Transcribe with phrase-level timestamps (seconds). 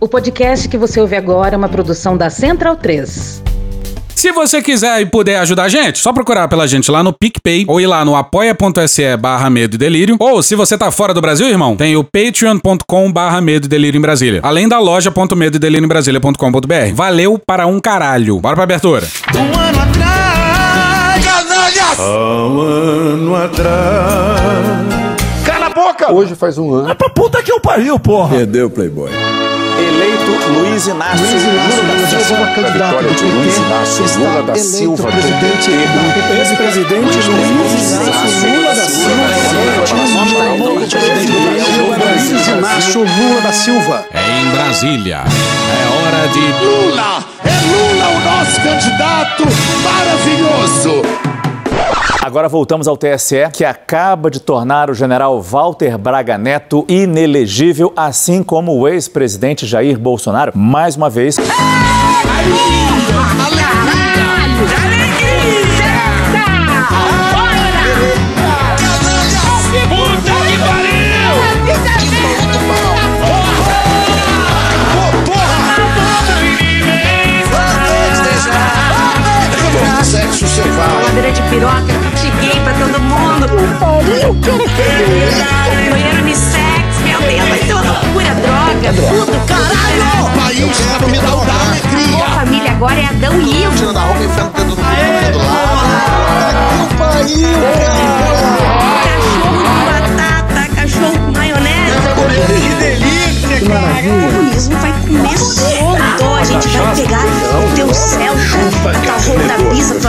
[0.00, 3.42] O podcast que você ouve agora é uma produção da Central 3.
[4.14, 7.66] Se você quiser e puder ajudar a gente, só procurar pela gente lá no PicPay
[7.68, 10.16] ou ir lá no apoia.se barra medo e delírio.
[10.18, 13.98] Ou se você tá fora do Brasil, irmão, tem o patreon.com barra medo e delírio
[13.98, 14.40] em Brasília.
[14.42, 16.94] Além da loja.medo e delírio em Brasília.com.br.
[16.94, 18.40] Valeu para um caralho.
[18.40, 19.06] Bora pra abertura.
[19.34, 22.00] Um ano atrás, canalhas!
[22.00, 24.76] Há um ano atrás.
[25.44, 26.10] Cala a boca!
[26.10, 26.90] Hoje faz um ano.
[26.90, 28.36] É pra puta que eu pariu, porra!
[28.36, 29.10] Perdeu, Playboy.
[29.80, 32.46] Eleito Luiz Inácio Lula da Silva.
[32.54, 35.08] Vitória de Luiz Inácio Lula da Silva.
[35.10, 35.70] Presidente
[36.38, 38.86] Ex-presidente Luiz Inácio Lula da
[40.64, 40.92] Luiz
[42.48, 44.06] Inácio Lula da Silva.
[44.12, 45.24] É em Brasília.
[45.24, 46.40] É hora de.
[46.64, 47.24] Lula!
[47.44, 49.44] É Lula o nosso candidato
[49.82, 51.39] maravilhoso!
[52.22, 58.42] Agora voltamos ao TSE, que acaba de tornar o general Walter Braga Neto inelegível, assim
[58.42, 61.36] como o ex-presidente Jair Bolsonaro, mais uma vez.
[81.30, 81.99] De piroca,
[82.80, 83.46] cheguei pra todo mundo.
[85.90, 88.79] Banheiro unissex, meu Deus, vai ser uma loucura, droga,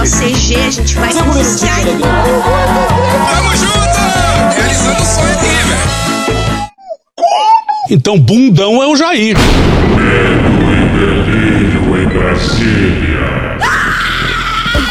[0.02, 1.78] tua CG, a gente vai conquistar.
[1.84, 4.00] Tamo junto!
[4.56, 6.72] Realizando o sonho aqui, velho.
[7.90, 9.38] Então, bundão é o Jair.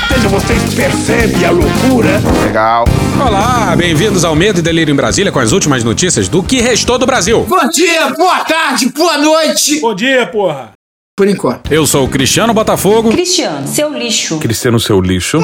[0.09, 2.23] Veja, vocês percebem a loucura?
[2.45, 2.85] Legal.
[3.21, 6.99] Olá, bem-vindos ao Medo e Delírio em Brasília com as últimas notícias do que restou
[6.99, 7.45] do Brasil.
[7.49, 9.81] Bom dia, boa tarde, boa noite.
[9.81, 10.80] Bom dia, porra.
[11.21, 11.71] Por enquanto.
[11.71, 13.11] Eu sou o Cristiano Botafogo.
[13.11, 14.39] Cristiano, seu lixo.
[14.39, 15.39] Cristiano, seu lixo.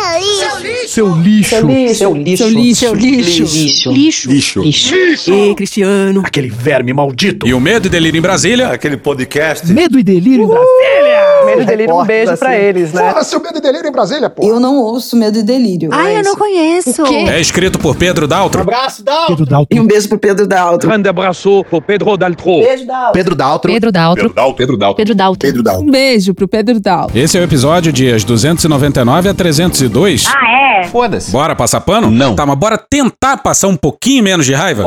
[0.88, 1.50] Seu lixo.
[1.54, 2.44] Seu lixo.
[2.78, 3.44] Seu lixo.
[3.92, 4.30] Lixo.
[4.30, 4.62] Lixo.
[4.62, 5.34] Lixo.
[5.34, 6.22] Ei, Cristiano.
[6.24, 7.46] Aquele verme maldito.
[7.46, 9.70] E o Medo e Delírio em Brasília Aquele podcast.
[9.70, 11.15] Medo e delírio em Brasília.
[11.46, 13.08] Medo e delírio, um beijo pra eles, né?
[13.12, 14.46] Porra, seu medo e delírio em Brasília, pô.
[14.46, 15.90] Eu não ouço Medo e Delírio.
[15.92, 17.02] Ai, eu não conheço.
[17.06, 18.64] é escrito por Pedro Daltro.
[18.64, 19.80] Pedro E Dalton.
[19.80, 20.88] um beijo pro Pedro Daltro.
[20.88, 22.44] Grande abraço pro Pedro Daltro.
[22.44, 23.12] Beijo, Daltro.
[23.12, 23.72] Pedro Daltro.
[23.72, 24.24] Pedro Daltro.
[24.56, 24.96] Pedro Daltro.
[24.96, 25.38] Pedro Daltro.
[25.46, 25.86] Pedro Daltro.
[25.86, 27.18] Um beijo pro Pedro Daltro.
[27.18, 30.26] Esse é o episódio dias 299 a 302.
[30.26, 30.84] Ah, é?
[30.84, 31.30] Foda-se.
[31.30, 32.10] Bora passar pano?
[32.10, 32.34] Não.
[32.34, 34.82] Tá, mas bora tentar passar um pouquinho menos de raiva?
[34.82, 34.86] Um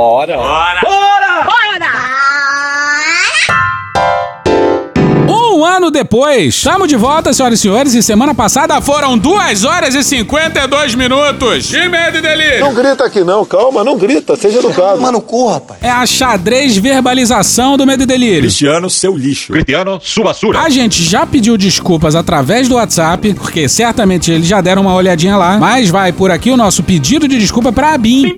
[5.79, 10.03] ano depois, estamos de volta, senhoras e senhores, e semana passada foram 2 horas e
[10.03, 12.59] 52 minutos de medo e delírio.
[12.59, 14.99] Não grita aqui não, calma, não grita, seja educado.
[14.99, 15.79] Mano, cu, rapaz.
[15.81, 18.41] É a xadrez verbalização do medo e delírio.
[18.41, 19.53] Cristiano, seu lixo.
[19.53, 20.59] Cristiano, sua basura.
[20.59, 25.37] A gente já pediu desculpas através do WhatsApp, porque certamente eles já deram uma olhadinha
[25.37, 28.35] lá, mas vai por aqui o nosso pedido de desculpa pra Abin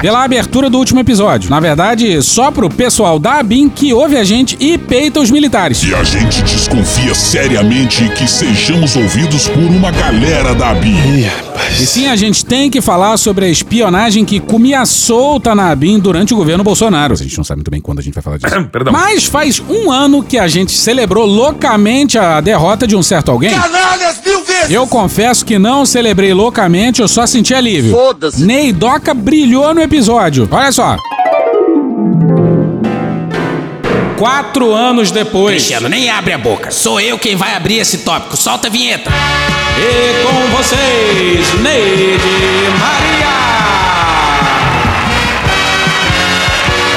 [0.00, 1.48] pela abertura do último episódio.
[1.50, 5.80] Na verdade, só pro pessoal da Abin que ouve a gente e peita os militares.
[5.84, 11.26] E a gente desconfia seriamente que sejamos ouvidos por uma galera da ABIN.
[11.78, 15.98] E sim, a gente tem que falar sobre a espionagem que comia solta na ABIN
[15.98, 17.12] durante o governo Bolsonaro.
[17.12, 18.64] A gente não sabe muito bem quando a gente vai falar disso.
[18.72, 18.94] Perdão.
[18.94, 23.50] Mas faz um ano que a gente celebrou loucamente a derrota de um certo alguém.
[23.50, 24.70] Canalhas mil vezes!
[24.70, 27.92] Eu confesso que não celebrei loucamente, eu só senti alívio.
[27.92, 28.42] Foda-se.
[28.42, 30.48] Neidoca brilhou no episódio.
[30.50, 30.96] Olha só.
[34.16, 35.56] Quatro anos depois.
[35.56, 36.70] Cristiano, nem abre a boca.
[36.70, 38.36] Sou eu quem vai abrir esse tópico.
[38.36, 39.10] Solta a vinheta.
[39.76, 43.34] E com vocês, Neide Maria.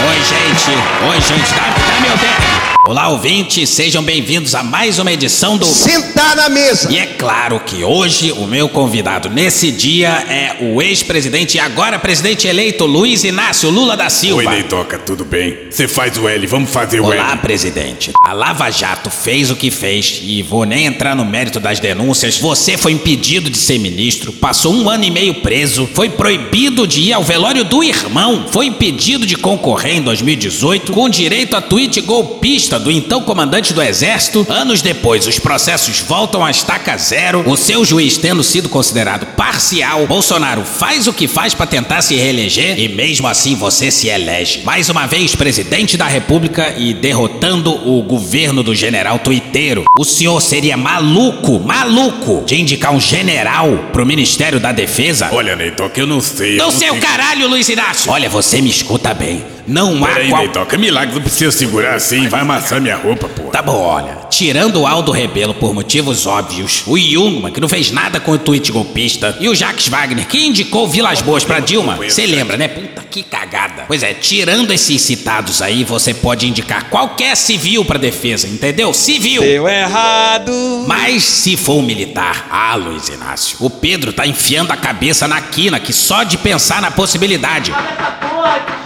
[0.09, 0.77] Oi, gente.
[1.09, 1.53] Oi, gente.
[1.53, 2.76] Dá, dá meu dedo.
[2.87, 3.69] Olá, ouvintes.
[3.69, 5.65] Sejam bem-vindos a mais uma edição do...
[5.65, 6.89] Sentar na mesa!
[6.89, 11.99] E é claro que hoje o meu convidado nesse dia é o ex-presidente e agora
[11.99, 14.49] presidente eleito Luiz Inácio Lula da Silva.
[14.49, 15.67] Neitoca, tudo bem?
[15.69, 18.13] Você faz o L, vamos fazer o Olá, presidente.
[18.23, 22.37] A Lava Jato fez o que fez e vou nem entrar no mérito das denúncias.
[22.37, 27.01] Você foi impedido de ser ministro, passou um ano e meio preso, foi proibido de
[27.01, 31.99] ir ao velório do irmão, foi impedido de concorrer em 2018 com direito a tweet
[31.99, 34.45] golpista do então comandante do exército.
[34.49, 37.43] Anos depois, os processos voltam à estaca zero.
[37.49, 42.15] O seu juiz tendo sido considerado parcial, Bolsonaro faz o que faz para tentar se
[42.15, 44.61] reeleger e mesmo assim você se elege.
[44.63, 49.85] Mais uma vez presidente da República e derrotando o governo do general tuiteiro.
[49.97, 55.29] O senhor seria maluco, maluco de indicar um general pro Ministério da Defesa?
[55.31, 56.55] Olha, Neitor, que eu não sei.
[56.57, 58.11] Não sei o caralho, Luiz Inácio.
[58.11, 59.56] Olha, você me escuta bem.
[59.67, 60.65] Não há Peraí, qual...
[60.65, 63.49] Que milagre, não precisa segurar assim, vai amassar minha roupa, pô.
[63.49, 64.17] Tá bom, olha.
[64.29, 68.37] Tirando o Aldo Rebelo por motivos óbvios, o Jungmann, que não fez nada com o
[68.37, 72.67] tweet golpista, e o Jacques Wagner, que indicou Vilas Boas pra Dilma, você lembra, né?
[72.67, 73.83] Puta que cagada.
[73.87, 78.93] Pois é, tirando esses citados aí, você pode indicar qualquer civil pra defesa, entendeu?
[78.93, 79.41] Civil.
[79.41, 80.51] Deu errado.
[80.87, 85.41] Mas se for um militar, ah, Luiz Inácio, o Pedro tá enfiando a cabeça na
[85.41, 87.73] quina que só de pensar na possibilidade.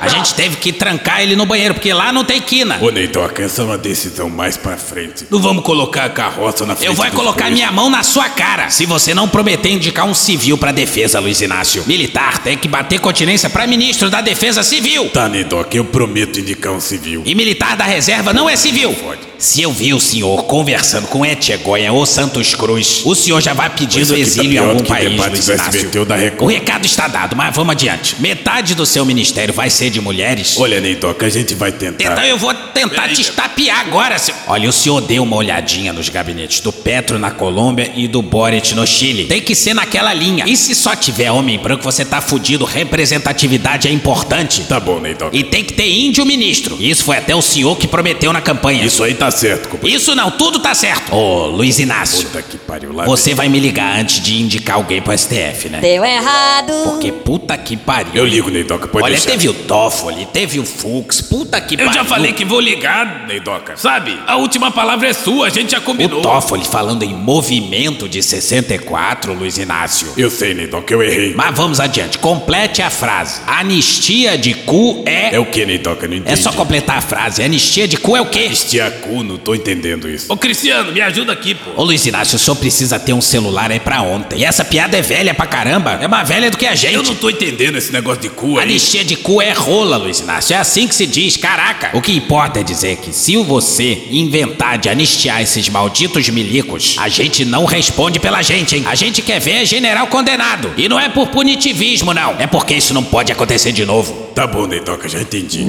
[0.01, 2.77] A gente teve que trancar ele no banheiro, porque lá não tem quina.
[2.81, 5.25] Ô, Neitor, essa é uma decisão mais pra frente.
[5.29, 8.69] Não vamos colocar a carroça na frente Eu vou colocar minha mão na sua cara
[8.69, 11.83] se você não prometer indicar um civil pra defesa, Luiz Inácio.
[11.87, 15.09] Militar tem que bater continência pra ministro da Defesa Civil.
[15.09, 15.29] Tá,
[15.69, 17.23] que eu prometo indicar um civil.
[17.25, 18.95] E militar da reserva não é civil.
[19.41, 23.71] Se eu vi o senhor conversando com Etchegoia ou Santos Cruz, o senhor já vai
[23.71, 25.91] pedindo aqui tá exílio em pior algum país, Luiz Inácio.
[26.39, 28.21] O recado está dado, mas vamos adiante.
[28.21, 30.55] Metade do seu ministério vai ser de mulheres.
[30.59, 32.11] Olha, Neitor, que a gente vai tentar.
[32.11, 34.35] Então eu vou tentar te estapear agora, seu...
[34.45, 38.75] Olha, o senhor deu uma olhadinha nos gabinetes do Petro na Colômbia e do Boric
[38.75, 39.25] no Chile.
[39.25, 40.45] Tem que ser naquela linha.
[40.47, 42.63] E se só tiver homem branco, você tá fudido.
[42.63, 44.65] Representatividade é importante.
[44.65, 45.31] Tá bom, Neitor.
[45.33, 46.77] E tem que ter índio ministro.
[46.79, 48.85] Isso foi até o senhor que prometeu na campanha.
[48.85, 50.01] Isso aí tá certo, companheiro.
[50.01, 51.13] Isso não, tudo tá certo.
[51.15, 52.25] Ô, Luiz Inácio.
[52.27, 53.05] Puta que pariu lá.
[53.05, 55.79] Você vai me ligar antes de indicar alguém pro STF, né?
[55.79, 56.73] Deu errado.
[56.83, 58.11] Porque puta que pariu.
[58.13, 59.31] Eu ligo, que pode Olha, deixar.
[59.31, 61.93] teve o Toffoli, teve o Fux, puta que Eu pariu.
[61.93, 63.75] já falei que vou ligar, Neidoca.
[63.77, 64.19] Sabe?
[64.27, 66.19] A última palavra é sua, a gente já combinou.
[66.19, 70.09] O Toffoli falando em movimento de 64, Luiz Inácio.
[70.17, 70.51] Eu sei,
[70.85, 71.33] que eu errei.
[71.35, 73.41] Mas vamos adiante, complete a frase.
[73.45, 75.35] Anistia de cu é.
[75.35, 76.21] É o que, eu não entendi.
[76.25, 77.43] É só completar a frase.
[77.43, 78.45] Anistia de cu é o quê?
[78.47, 80.31] Anistia cu, não tô entendendo isso.
[80.31, 81.81] Ô, Cristiano, me ajuda aqui, pô.
[81.81, 84.39] Ô Luiz Inácio, o senhor precisa ter um celular aí pra ontem.
[84.39, 85.99] E essa piada é velha pra caramba.
[86.01, 86.93] É mais velha do que a gente.
[86.93, 88.63] Eu não tô entendendo esse negócio de cu aí.
[88.65, 90.53] Anistia de cu é rola, Luiz Inácio.
[90.53, 91.91] É assim que se diz, caraca.
[91.93, 97.07] O que importa é dizer que se você inventar de anistiar esses malditos milicos, a
[97.09, 98.83] gente não responde pela gente, hein?
[98.87, 100.71] A gente quer ver general condenado.
[100.77, 102.35] E não é por punitivismo, não.
[102.39, 104.13] É porque isso não pode acontecer de novo.
[104.35, 105.65] Tá bom, eu já entendi.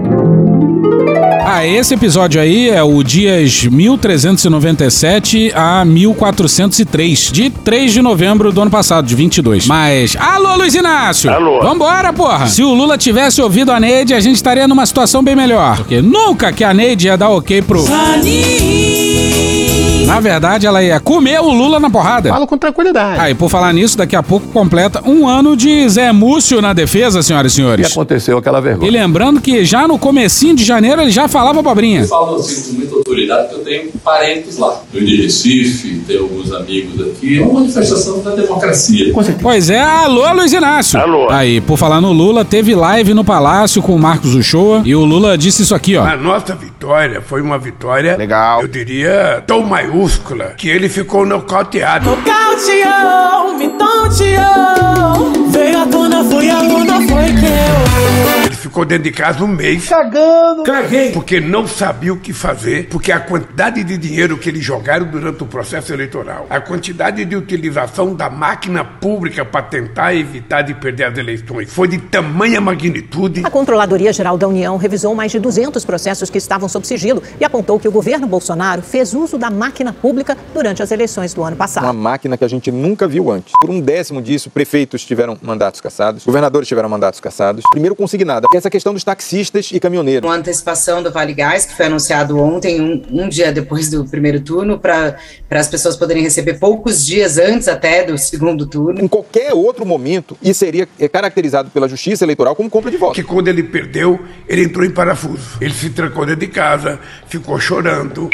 [1.45, 3.03] Ah, esse episódio aí é o
[3.43, 9.67] dias 1397 a 1403, de 3 de novembro do ano passado, de 22.
[9.67, 11.31] Mas, alô, Luiz Inácio!
[11.31, 11.61] Alô.
[11.63, 12.47] Vambora, porra!
[12.47, 15.77] Se o Lula tivesse ouvido a Neide, a gente estaria numa situação bem melhor.
[15.79, 17.85] Porque nunca que a Neide ia dar ok pro...
[20.13, 22.29] Na verdade, ela ia comer o Lula na porrada.
[22.29, 23.19] Falo com tranquilidade.
[23.19, 26.73] Ah, e por falar nisso, daqui a pouco completa um ano de Zé Múcio na
[26.75, 27.91] defesa, senhoras e E senhores.
[27.93, 28.91] aconteceu aquela E vergonha.
[28.93, 32.05] lembrando que já no comecinho de janeiro ele já falava abobrinha.
[32.07, 34.83] falo assim com muita autoridade que eu tenho parentes lá.
[34.93, 37.39] Eu de Recife, tenho alguns amigos aqui.
[37.39, 39.13] É uma manifestação da democracia.
[39.41, 41.01] Pois é, alô Luiz Inácio.
[41.01, 41.31] Alô.
[41.31, 45.05] Aí, por falar no Lula, teve live no Palácio com o Marcos Uchoa e o
[45.05, 46.05] Lula disse isso aqui, ó.
[46.07, 48.61] A nossa vitória foi uma vitória, Legal.
[48.63, 49.63] eu diria, tão
[50.03, 52.11] maiúscula, que ele ficou nocauteado.
[52.11, 55.49] Nocauteou, me tonteou.
[55.51, 58.52] Veio à tona, foi a luna, foi que eu.
[58.73, 59.87] Ficou dentro de casa um mês.
[59.87, 60.63] Cagando.
[60.63, 61.13] Caguei.
[61.13, 65.43] Porque não sabia o que fazer, porque a quantidade de dinheiro que eles jogaram durante
[65.43, 71.05] o processo eleitoral, a quantidade de utilização da máquina pública para tentar evitar de perder
[71.05, 73.43] as eleições, foi de tamanha magnitude.
[73.45, 77.45] A Controladoria Geral da União revisou mais de 200 processos que estavam sob sigilo e
[77.45, 81.57] apontou que o governo Bolsonaro fez uso da máquina pública durante as eleições do ano
[81.57, 81.85] passado.
[81.85, 83.53] Uma máquina que a gente nunca viu antes.
[83.61, 87.63] Por um décimo disso, prefeitos tiveram mandatos cassados, governadores tiveram mandatos cassados.
[87.71, 90.29] Primeiro consignada, essa questão dos taxistas e caminhoneiros.
[90.29, 94.41] Uma antecipação do Vale Gás, que foi anunciado ontem, um, um dia depois do primeiro
[94.41, 95.17] turno, para
[95.51, 99.01] as pessoas poderem receber poucos dias antes até do segundo turno.
[99.01, 103.17] Em qualquer outro momento, isso seria é, caracterizado pela justiça eleitoral como compra de votos.
[103.17, 105.59] Que quando ele perdeu, ele entrou em parafuso.
[105.61, 108.31] Ele se trancou dentro de casa, ficou chorando.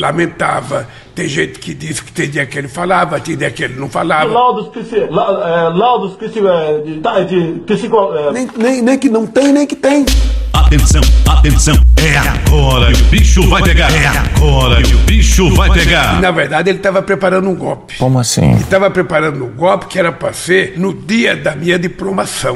[0.00, 0.88] Lamentava.
[1.14, 3.88] Tem gente que disse que tem dia que ele falava, tem dia que ele não
[3.90, 4.32] falava.
[4.32, 8.32] Laudos, psi, la, é, laudos psi, é, de, tá, de psico, é.
[8.32, 10.06] Nem, nem, nem que não tem, nem que tem.
[10.52, 13.90] Atenção, atenção, é agora que o bicho vai pegar.
[13.92, 16.20] É agora que o bicho vai E, pegar.
[16.20, 17.96] na verdade, ele estava preparando um golpe.
[17.98, 18.52] Como assim?
[18.52, 22.54] Ele estava preparando um golpe que era para ser no dia da minha diplomação.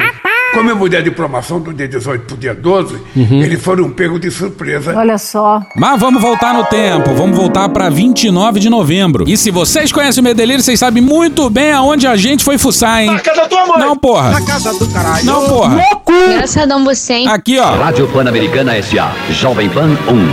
[0.54, 4.30] Como eu mudei a diplomação do dia 18 pro dia 12, eles foram pegos de
[4.30, 4.96] surpresa.
[4.96, 5.60] Olha só.
[5.76, 9.24] Mas vamos voltar no tempo, vamos voltar pra 29 de novembro.
[9.28, 13.02] E se vocês conhecem o Medelírio, vocês sabem muito bem aonde a gente foi fuçar,
[13.02, 13.10] hein?
[13.10, 13.78] Na casa da tua mãe.
[13.80, 14.30] Não, porra.
[14.30, 15.24] Na casa do caralho.
[15.24, 15.84] Não, porra.
[16.32, 17.28] Engraçadão você, hein?
[17.28, 17.74] Aqui, ó.
[17.74, 19.12] Rádio Pan-Americana S.A.
[19.32, 19.88] Jovem Pan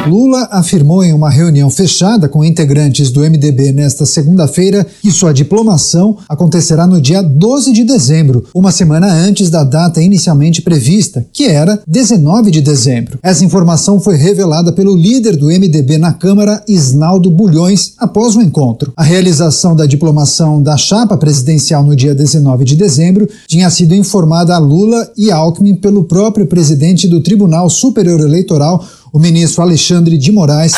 [0.06, 0.10] 1.
[0.10, 6.18] Lula afirmou em uma reunião fechada com integrantes do MDB nesta segunda-feira que sua diplomação
[6.30, 11.82] acontecerá no dia 12 de dezembro, uma semana antes da data inicialmente prevista, que era
[11.88, 13.18] 19 de dezembro.
[13.24, 18.91] Essa informação foi revelada pelo líder do MDB na Câmara, Isnaldo Bulhões, após o encontro.
[18.96, 24.53] A realização da diplomação da chapa presidencial no dia 19 de dezembro tinha sido informada
[24.53, 30.32] a Lula e Alckmin pelo próprio presidente do Tribunal Superior Eleitoral, o ministro Alexandre de
[30.32, 30.74] Moraes,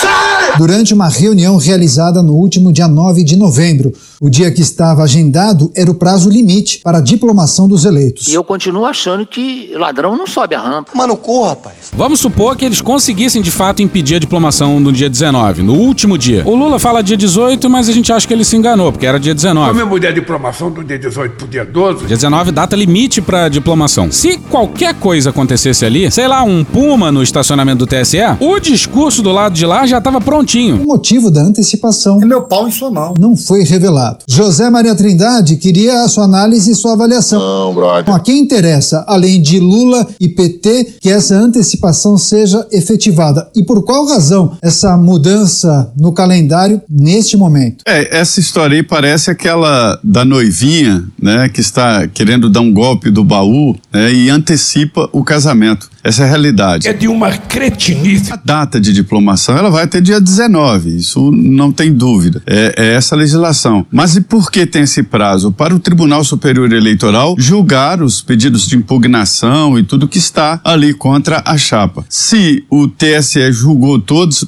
[0.57, 3.93] durante uma reunião realizada no último dia 9 de novembro.
[4.23, 8.29] O dia que estava agendado era o prazo limite para a diplomação dos eleitos.
[8.29, 10.91] E eu continuo achando que ladrão não sobe a rampa.
[10.95, 11.75] Mano, corra, rapaz.
[11.91, 16.17] Vamos supor que eles conseguissem de fato impedir a diplomação no dia 19, no último
[16.17, 16.41] dia.
[16.45, 19.19] O Lula fala dia 18, mas a gente acha que ele se enganou, porque era
[19.19, 19.67] dia 19.
[19.67, 23.21] Como eu mudei a diplomação do dia 18 pro dia 12, Dia 19, data limite
[23.21, 24.09] pra diplomação.
[24.09, 29.21] Se qualquer coisa acontecesse ali, sei lá, um puma no estacionamento do TSE, o discurso
[29.21, 30.81] do lado de lá já tava prontinho.
[30.81, 33.13] O motivo da antecipação É meu pau em sua mão.
[33.19, 34.12] não foi revelado.
[34.27, 37.39] José Maria Trindade queria a sua análise e sua avaliação.
[37.39, 38.13] Não, brother.
[38.13, 43.49] A quem interessa, além de Lula e PT, que essa antecipação seja efetivada?
[43.55, 47.83] E por qual razão essa mudança no calendário neste momento?
[47.87, 53.09] É, essa história aí parece aquela da noivinha, né, que está querendo dar um golpe
[53.09, 55.92] do baú, né, e antecipa o casamento.
[56.03, 56.87] Essa é a realidade.
[56.87, 58.33] é de uma cretinice.
[58.33, 62.41] A data de diplomação ela vai até dia 19, isso não tem dúvida.
[62.45, 63.85] É, é essa legislação.
[63.89, 65.51] Mas e por que tem esse prazo?
[65.51, 70.93] Para o Tribunal Superior Eleitoral julgar os pedidos de impugnação e tudo que está ali
[70.93, 72.05] contra a chapa.
[72.09, 74.45] Se o TSE julgou todos,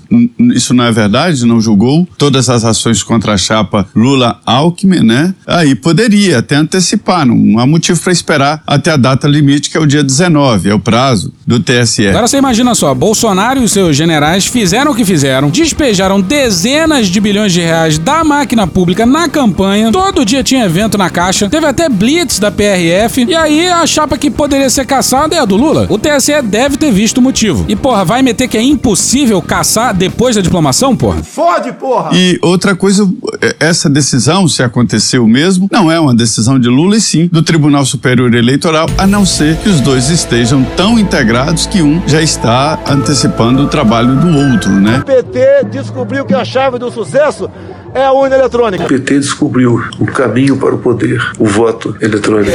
[0.54, 5.34] isso não é verdade, não julgou todas as ações contra a chapa Lula-Alckmin, né?
[5.48, 9.80] Aí poderia até antecipar, não há motivo para esperar até a data limite, que é
[9.80, 12.08] o dia 19, é o prazo do TSE.
[12.08, 17.08] Agora você imagina só, Bolsonaro e os seus generais fizeram o que fizeram, despejaram dezenas
[17.08, 21.48] de bilhões de reais da máquina pública na campanha, todo dia tinha evento na caixa,
[21.48, 25.46] teve até blitz da PRF, e aí a chapa que poderia ser caçada é a
[25.46, 25.86] do Lula.
[25.90, 27.66] O TSE deve ter visto o motivo.
[27.68, 31.22] E porra, vai meter que é impossível caçar depois da diplomação, porra?
[31.22, 32.10] Fode, porra!
[32.14, 33.08] E outra coisa,
[33.42, 37.44] é, essa decisão, se aconteceu mesmo, não é uma decisão de Lula e sim do
[37.44, 41.35] Tribunal Superior Eleitoral, a não ser que os dois estejam tão integrados
[41.70, 45.00] que um já está antecipando o trabalho do outro, né?
[45.00, 47.50] O PT descobriu que a chave do sucesso
[47.96, 48.84] é a urna eletrônica.
[48.84, 52.52] O PT descobriu o caminho para o poder, o voto eletrônico.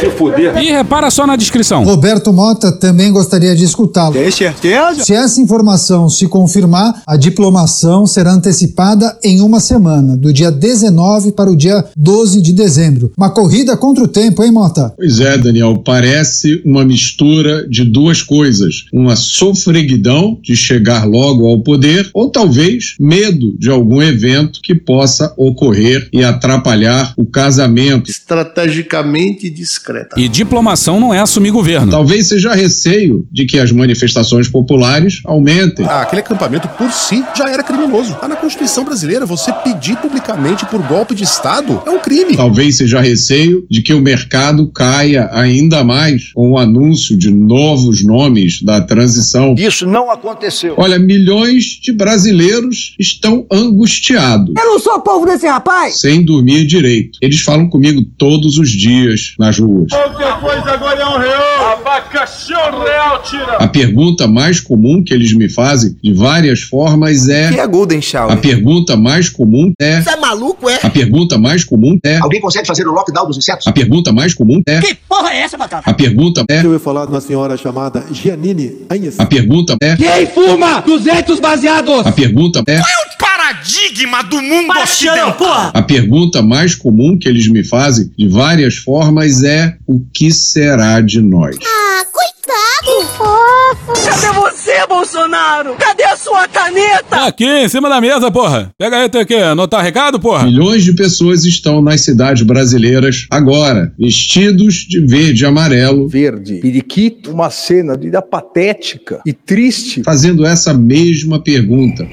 [0.61, 1.83] E repara só na descrição.
[1.83, 4.13] Roberto Mota também gostaria de escutá-lo.
[4.13, 5.03] Tem certeza?
[5.03, 11.33] Se essa informação se confirmar, a diplomação será antecipada em uma semana, do dia 19
[11.33, 13.11] para o dia 12 de dezembro.
[13.17, 14.93] Uma corrida contra o tempo, hein, Mota?
[14.95, 18.85] Pois é, Daniel, parece uma mistura de duas coisas.
[18.93, 25.30] Uma sofreguidão de chegar logo ao poder, ou talvez medo de algum evento que possa
[25.37, 28.11] ocorrer e atrapalhar o casamento.
[28.11, 30.19] Estrategicamente discreta.
[30.19, 31.91] E diplomação não é assumir governo.
[31.91, 35.87] Talvez seja receio de que as manifestações populares aumentem.
[35.87, 38.15] Ah, aquele acampamento por si já era criminoso.
[38.15, 42.37] Tá na Constituição brasileira, você pedir publicamente por golpe de Estado é um crime.
[42.37, 48.05] Talvez seja receio de que o mercado caia ainda mais com o anúncio de novos
[48.05, 49.55] nomes da transição.
[49.59, 50.75] Isso não aconteceu.
[50.77, 56.01] Olha, milhões de brasileiros estão angustiados, Eu não sou povo desse rapaz!
[56.01, 57.19] sem dormir direito.
[57.21, 59.89] Eles falam comigo todos os dias nas ruas.
[59.91, 61.73] Qualquer coisa agora é um real.
[61.73, 63.57] Abacaxi é um real, tira.
[63.57, 67.53] A pergunta mais comum que eles me fazem de várias formas é.
[67.53, 68.33] Que é Golden Shower?
[68.33, 70.01] A pergunta mais comum é.
[70.01, 70.79] Você é maluco, é?
[70.83, 72.19] A pergunta mais comum é.
[72.19, 73.67] Alguém consegue fazer o lockdown dos insetos?
[73.67, 74.81] A pergunta mais comum é.
[74.81, 75.89] Que porra é essa, Batata?
[75.89, 76.65] A pergunta é.
[76.65, 79.19] Eu ia falar de uma senhora chamada Giannini Agnes.
[79.19, 79.97] A pergunta é.
[79.97, 82.07] Quem fuma 200 baseados?
[82.07, 82.81] A pergunta é.
[82.81, 83.19] o
[83.51, 85.71] paradigma do mundo Paixão, porra!
[85.75, 91.01] A pergunta mais comum que eles me fazem de várias formas é: o que será
[91.01, 91.57] de nós?
[91.61, 93.07] Ah, coitado!
[93.17, 94.05] Fofo!
[94.05, 95.75] Cadê você, Bolsonaro?
[95.75, 97.27] Cadê a sua caneta?
[97.27, 98.71] Aqui, em cima da mesa, porra.
[98.79, 100.45] Pega aí, tem que anotar recado, porra.
[100.45, 107.33] Milhões de pessoas estão nas cidades brasileiras agora, vestidos de verde e amarelo, Verde, periquito,
[107.33, 110.03] uma cena de vida patética e triste.
[110.05, 112.07] fazendo essa mesma pergunta.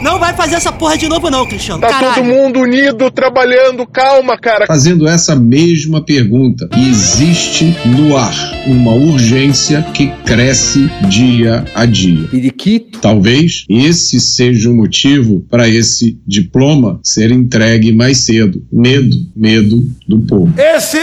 [0.00, 1.80] Não vai fazer essa porra de novo, não, Cristiano.
[1.80, 2.14] Tá Caralho.
[2.14, 4.66] todo mundo unido, trabalhando, calma, cara.
[4.66, 6.68] Fazendo essa mesma pergunta.
[6.74, 8.34] Existe no ar
[8.66, 12.28] uma urgência que cresce dia a dia.
[12.28, 12.98] Periquito.
[13.00, 18.62] Talvez esse seja o motivo para esse diploma ser entregue mais cedo.
[18.72, 20.52] Medo, medo do povo.
[20.58, 20.98] Esse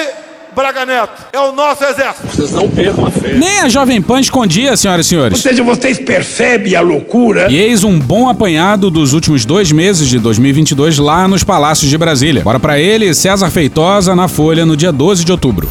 [0.57, 2.25] Braga Neto é o nosso exército.
[2.33, 3.35] Vocês não percam a fé.
[3.35, 5.39] Nem a Jovem Pan escondia, senhoras e Ou senhores.
[5.39, 7.45] seja, vocês percebem a loucura?
[7.47, 11.95] E eis um bom apanhado dos últimos dois meses de 2022 lá nos palácios de
[11.95, 12.41] Brasília.
[12.41, 15.69] Bora pra ele, César Feitosa, na Folha, no dia 12 de outubro.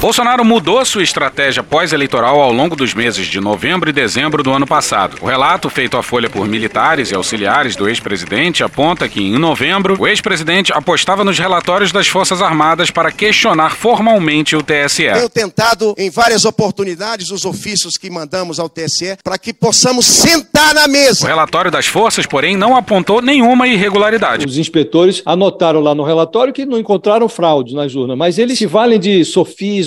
[0.00, 4.64] Bolsonaro mudou sua estratégia pós-eleitoral ao longo dos meses de novembro e dezembro do ano
[4.64, 5.16] passado.
[5.20, 9.96] O relato feito à Folha por militares e auxiliares do ex-presidente aponta que, em novembro,
[9.98, 15.10] o ex-presidente apostava nos relatórios das Forças Armadas para questionar formalmente o TSE.
[15.12, 20.74] Tenho tentado em várias oportunidades os ofícios que mandamos ao TSE para que possamos sentar
[20.74, 21.26] na O mesa.
[21.26, 24.46] relatório das forças, porém, não apontou nenhuma irregularidade.
[24.46, 28.66] Os inspetores anotaram lá no relatório que não encontraram fraudes nas urnas, mas eles se
[28.66, 29.24] valem de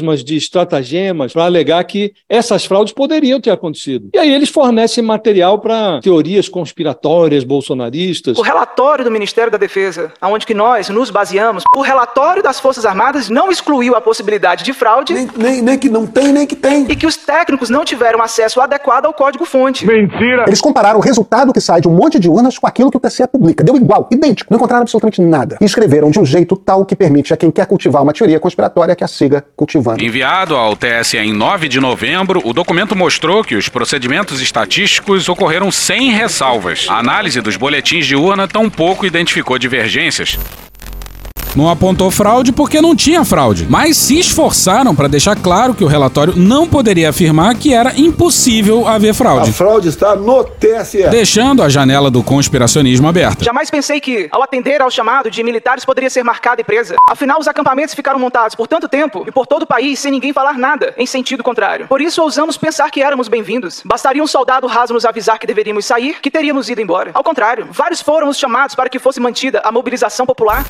[0.02, 4.10] sofismas, de estratagemas para alegar que essas fraudes poderiam ter acontecido.
[4.14, 8.38] E aí eles fornecem material para teorias conspiratórias bolsonaristas.
[8.38, 12.86] O relatório do Ministério da Defesa, aonde que nós nos baseamos, o relatório das Forças
[12.86, 15.14] Armadas não excluiu a possibilidade de fraude.
[15.14, 16.86] Nem, nem, nem que não tem, nem que tem.
[16.90, 19.86] E que os técnicos não tiveram acesso adequado ao código-fonte.
[19.86, 20.46] Mentira.
[20.48, 23.00] Eles compararam o resultado que sai de um monte de urnas com aquilo que o
[23.00, 23.64] TSE publica.
[23.64, 24.52] Deu igual, idêntico.
[24.52, 25.58] Não encontraram absolutamente nada.
[25.62, 28.96] E escreveram de um jeito tal que permite a quem quer cultivar uma teoria conspiratória
[28.96, 29.91] que a siga cultivando.
[30.00, 35.72] Enviado ao TSE em 9 de novembro, o documento mostrou que os procedimentos estatísticos ocorreram
[35.72, 36.88] sem ressalvas.
[36.90, 40.38] A análise dos boletins de urna tampouco identificou divergências.
[41.54, 45.88] Não apontou fraude porque não tinha fraude, mas se esforçaram para deixar claro que o
[45.88, 49.50] relatório não poderia afirmar que era impossível haver fraude.
[49.50, 51.10] A fraude está no TSE.
[51.10, 53.44] Deixando a janela do conspiracionismo aberta.
[53.44, 56.96] Jamais pensei que, ao atender ao chamado de militares, poderia ser marcada e presa.
[57.10, 60.32] Afinal, os acampamentos ficaram montados por tanto tempo e por todo o país sem ninguém
[60.32, 61.88] falar nada, em sentido contrário.
[61.88, 63.82] Por isso, ousamos pensar que éramos bem-vindos.
[63.84, 67.12] Bastaria um soldado raso nos avisar que deveríamos sair, que teríamos ido embora.
[67.14, 70.66] Ao contrário, vários foram os chamados para que fosse mantida a mobilização popular.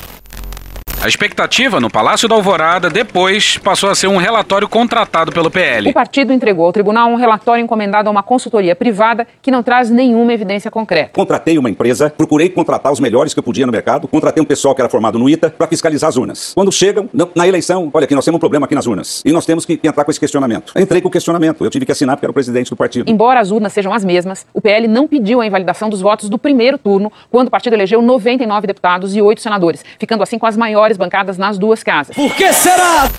[1.02, 5.50] A expectativa no Palácio da Alvorada depois passou a ser um relatório contratado pelo O
[5.50, 5.92] PL.
[5.92, 10.32] partido entregou ao tribunal um relatório encomendado a uma consultoria privada que não traz nenhuma
[10.32, 11.10] evidência concreta.
[11.12, 14.76] Contratei uma empresa, procurei contratar os melhores que eu podia no mercado, contratei um pessoal
[14.76, 16.52] que era formado no ITA para fiscalizar as urnas.
[16.54, 19.32] Quando chegam na- na eleição, olha aqui, nós temos um problema aqui nas urnas e
[19.32, 20.70] nós temos que entrar com esse questionamento.
[20.72, 23.10] Eu entrei com o questionamento, eu tive que assinar porque era o presidente do partido.
[23.10, 26.38] Embora as urnas sejam as mesmas, o PL não pediu a invalidação dos votos do
[26.38, 30.56] primeiro turno, quando o partido elegeu 99 deputados e 8 senadores, ficando assim com as
[30.56, 32.14] maiores bancadas nas duas casas.
[32.16, 33.10] Por que será?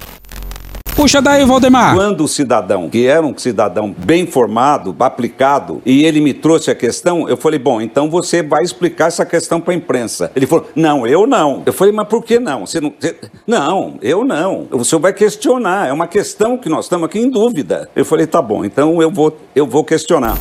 [0.95, 1.95] Puxa daí, Valdemar.
[1.95, 6.75] Quando o cidadão, que era um cidadão bem formado, aplicado, e ele me trouxe a
[6.75, 10.31] questão, eu falei, bom, então você vai explicar essa questão para a imprensa.
[10.35, 11.63] Ele falou, não, eu não.
[11.65, 12.65] Eu falei, mas por que não?
[12.67, 13.15] Você não, você-
[13.47, 14.67] não, eu não.
[14.71, 17.89] O senhor vai questionar, é uma questão que nós estamos aqui em dúvida.
[17.95, 20.37] Eu falei, tá bom, então eu vou, eu vou questionar.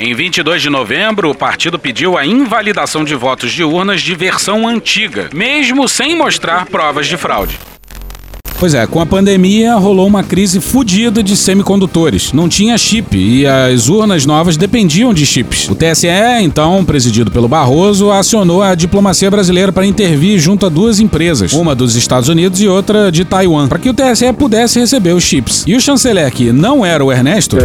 [0.00, 4.66] Em 22 de novembro, o partido pediu a invalidação de votos de urnas de versão
[4.66, 7.58] antiga, mesmo sem mostrar provas de fraude.
[8.58, 12.32] Pois é, com a pandemia rolou uma crise fodida de semicondutores.
[12.32, 15.68] Não tinha chip e as urnas novas dependiam de chips.
[15.68, 16.08] O TSE,
[16.40, 21.74] então, presidido pelo Barroso, acionou a diplomacia brasileira para intervir junto a duas empresas, uma
[21.74, 25.64] dos Estados Unidos e outra de Taiwan, para que o TSE pudesse receber os chips.
[25.66, 27.56] E o chanceler, que não era o Ernesto,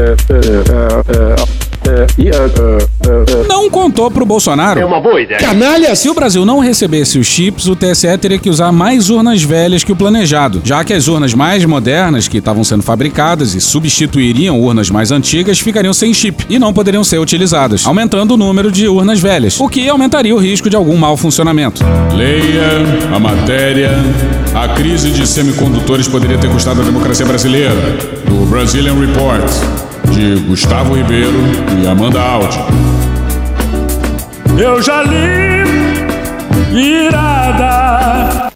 [3.47, 4.79] não contou pro Bolsonaro.
[4.79, 5.39] É uma boa ideia.
[5.39, 5.95] Canalha!
[5.95, 9.83] Se o Brasil não recebesse os chips, o TSE teria que usar mais urnas velhas
[9.83, 14.59] que o planejado, já que as urnas mais modernas que estavam sendo fabricadas e substituiriam
[14.59, 18.87] urnas mais antigas ficariam sem chip e não poderiam ser utilizadas, aumentando o número de
[18.87, 21.83] urnas velhas, o que aumentaria o risco de algum mau funcionamento.
[22.15, 23.91] Leia a matéria.
[24.53, 27.75] A crise de semicondutores poderia ter custado a democracia brasileira,
[28.27, 31.39] do Brazilian Report, de Gustavo Ribeiro
[31.81, 32.59] e Amanda Aldi.
[34.57, 35.63] Eu já li,
[36.73, 38.51] irada.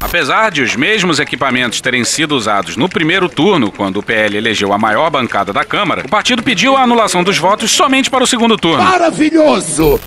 [0.00, 4.72] Apesar de os mesmos equipamentos terem sido usados no primeiro turno, quando o PL elegeu
[4.72, 8.26] a maior bancada da Câmara, o partido pediu a anulação dos votos somente para o
[8.26, 8.84] segundo turno.
[8.84, 9.98] Maravilhoso!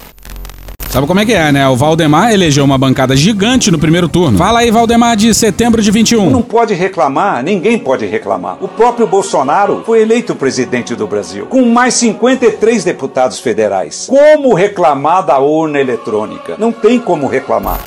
[0.95, 1.67] Sabe como é que é, né?
[1.67, 4.38] O Valdemar elegeu uma bancada gigante no primeiro turno.
[4.38, 6.29] Fala aí, Valdemar, de setembro de 21.
[6.29, 8.55] Não pode reclamar, ninguém pode reclamar.
[8.62, 14.08] O próprio Bolsonaro foi eleito presidente do Brasil, com mais 53 deputados federais.
[14.08, 16.55] Como reclamar da urna eletrônica?
[16.58, 17.81] Não tem como reclamar.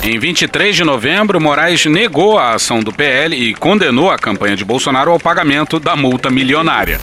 [0.00, 4.64] Em 23 de novembro, Moraes negou a ação do PL e condenou a campanha de
[4.64, 7.00] Bolsonaro ao pagamento da multa milionária.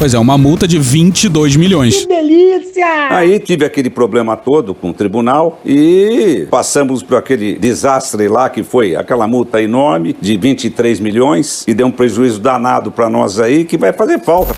[0.00, 2.06] Pois é, uma multa de 22 milhões.
[2.06, 2.86] delícia!
[3.10, 8.62] Aí tive aquele problema todo com o tribunal e passamos por aquele desastre lá que
[8.62, 13.66] foi aquela multa enorme de 23 milhões e deu um prejuízo danado para nós aí
[13.66, 14.56] que vai fazer falta.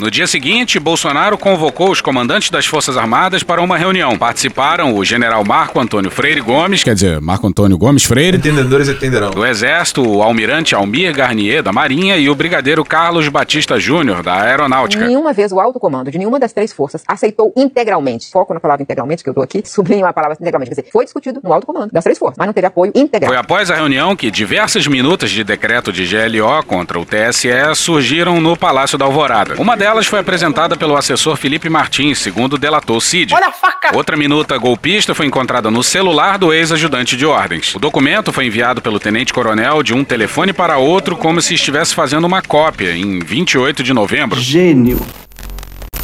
[0.00, 4.16] No dia seguinte, Bolsonaro convocou os comandantes das Forças Armadas para uma reunião.
[4.16, 8.36] Participaram o general Marco Antônio Freire Gomes, quer dizer, Marco Antônio Gomes Freire.
[8.36, 9.30] Entendedores entenderão.
[9.32, 14.40] Do Exército, o almirante Almir Garnier, da Marinha, e o brigadeiro Carlos Batista Júnior, da
[14.40, 15.04] Aeronáutica.
[15.04, 18.84] Nenhuma vez o alto comando de nenhuma das três forças aceitou integralmente, foco na palavra
[18.84, 21.66] integralmente, que eu dou aqui, sublinho a palavra integralmente, quer dizer, foi discutido no alto
[21.66, 23.32] comando das três forças, mas não teve apoio integral.
[23.32, 28.40] Foi após a reunião que diversas minutas de decreto de GLO contra o TSE surgiram
[28.40, 29.60] no Palácio da Alvorada.
[29.60, 33.34] Uma delas foi apresentada pelo assessor Felipe Martins, segundo delatou Cid.
[33.34, 33.96] Olha a faca!
[33.96, 37.74] Outra minuta golpista foi encontrada no celular do ex-ajudante de ordens.
[37.74, 42.26] O documento foi enviado pelo tenente-coronel de um telefone para outro como se estivesse fazendo
[42.26, 44.40] uma cópia em 28 de novembro.
[44.40, 45.00] Gênio.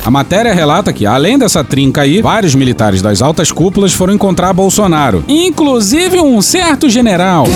[0.04, 4.52] A matéria relata que, além dessa trinca aí, vários militares das altas cúpulas foram encontrar
[4.52, 7.46] Bolsonaro, inclusive um certo general.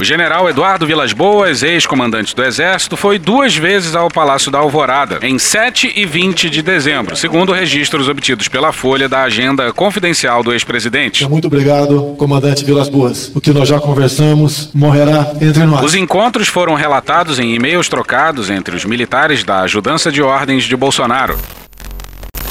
[0.00, 5.20] O general Eduardo Vilas Boas, ex-comandante do Exército, foi duas vezes ao Palácio da Alvorada,
[5.22, 10.52] em 7 e 20 de dezembro, segundo registros obtidos pela Folha da agenda confidencial do
[10.52, 11.28] ex-presidente.
[11.28, 13.30] Muito obrigado, comandante Vilas Boas.
[13.34, 15.84] O que nós já conversamos morrerá entre nós.
[15.84, 20.76] Os encontros foram relatados em e-mails trocados entre os militares da ajudança de ordens de
[20.76, 21.38] Bolsonaro.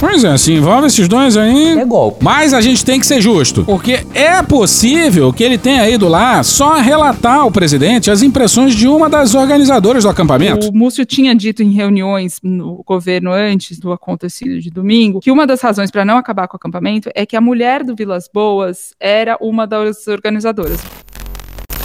[0.01, 1.77] Pois é, se envolve esses dois aí.
[1.77, 2.23] É golpe.
[2.23, 3.63] Mas a gente tem que ser justo.
[3.63, 8.87] Porque é possível que ele tenha ido lá só relatar ao presidente as impressões de
[8.87, 10.67] uma das organizadoras do acampamento.
[10.69, 15.45] O Múcio tinha dito em reuniões no governo antes do acontecido de domingo que uma
[15.45, 18.95] das razões para não acabar com o acampamento é que a mulher do Vilas Boas
[18.99, 20.79] era uma das organizadoras.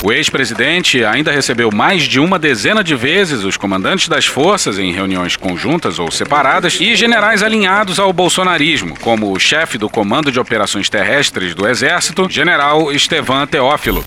[0.06, 4.92] O ex-presidente ainda recebeu mais de uma dezena de vezes os comandantes das forças em
[4.92, 10.38] reuniões conjuntas ou separadas e generais alinhados ao bolsonarismo, como o chefe do Comando de
[10.38, 14.04] Operações Terrestres do Exército, general Estevan Teófilo.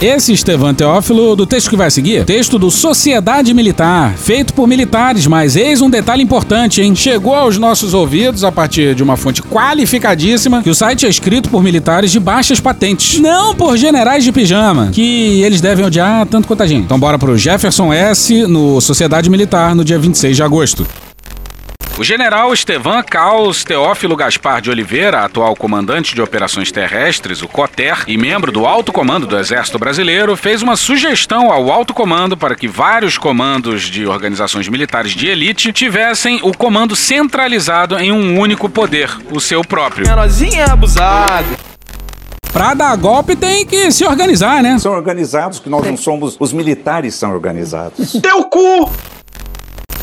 [0.00, 5.26] Esse Estevan Teófilo, do texto que vai seguir, texto do Sociedade Militar, feito por militares,
[5.26, 6.96] mas eis um detalhe importante, hein?
[6.96, 11.50] Chegou aos nossos ouvidos a partir de uma fonte qualificadíssima que o site é escrito
[11.50, 16.48] por militares de baixas patentes, não por generais de pijama, que eles devem odiar tanto
[16.48, 16.84] quanto a gente.
[16.84, 18.46] Então bora pro Jefferson S.
[18.46, 20.86] no Sociedade Militar no dia 26 de agosto.
[22.00, 28.04] O general Estevan Caos Teófilo Gaspar de Oliveira, atual comandante de operações terrestres, o COTER,
[28.06, 32.56] e membro do alto comando do Exército Brasileiro, fez uma sugestão ao alto comando para
[32.56, 38.66] que vários comandos de organizações militares de elite tivessem o comando centralizado em um único
[38.70, 40.08] poder, o seu próprio.
[40.08, 41.54] Menorzinho é abusado.
[42.50, 44.78] Pra dar golpe tem que se organizar, né?
[44.78, 46.34] São organizados, que nós não somos.
[46.40, 48.12] Os militares são organizados.
[48.22, 48.90] Teu cu!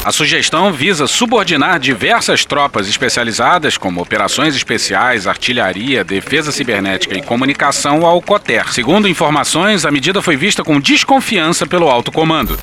[0.08, 8.06] A sugestão visa subordinar diversas tropas especializadas, como operações especiais, artilharia, defesa cibernética e comunicação,
[8.06, 8.72] ao COTER.
[8.72, 12.58] Segundo informações, a medida foi vista com desconfiança pelo alto comando.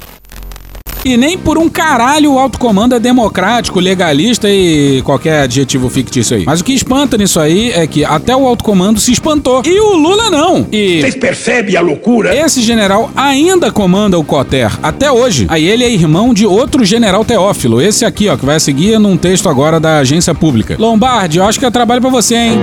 [1.04, 6.36] E nem por um caralho o alto comando é democrático, legalista e qualquer adjetivo fictício
[6.36, 6.44] aí.
[6.46, 9.62] Mas o que espanta nisso aí é que até o alto comando se espantou.
[9.64, 10.66] E o Lula não.
[10.72, 11.00] E.
[11.00, 12.34] Vocês percebem a loucura?
[12.34, 15.46] Esse general ainda comanda o COTER, até hoje.
[15.48, 17.82] Aí ele é irmão de outro general Teófilo.
[17.82, 20.76] Esse aqui, ó, que vai seguir num texto agora da agência pública.
[20.78, 22.58] Lombardi, eu acho que é trabalho pra você, hein?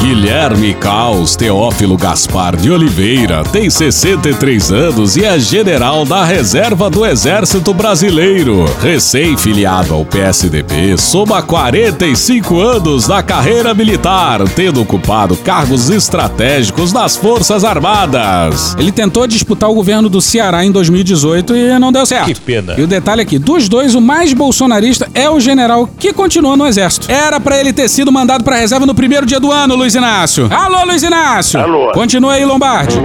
[0.00, 7.04] Guilherme Caos Teófilo Gaspar de Oliveira tem 63 anos e é general da Reserva do
[7.04, 8.64] Exército Brasileiro.
[8.80, 17.64] Recém-filiado ao PSDB, soma 45 anos na carreira militar, tendo ocupado cargos estratégicos nas Forças
[17.64, 18.76] Armadas.
[18.78, 22.26] Ele tentou disputar o governo do Ceará em 2018 e não deu certo.
[22.26, 22.74] Que pena.
[22.78, 26.66] E o detalhe aqui, dos dois, o mais bolsonarista é o general que continua no
[26.66, 27.10] exército.
[27.10, 30.48] Era pra ele ter sido mandado pra reserva no primeiro dia do ano, Luiz Inácio.
[30.52, 31.60] Alô, Luiz Inácio.
[31.60, 31.92] Alô.
[31.92, 33.00] Continua aí, Lombardi.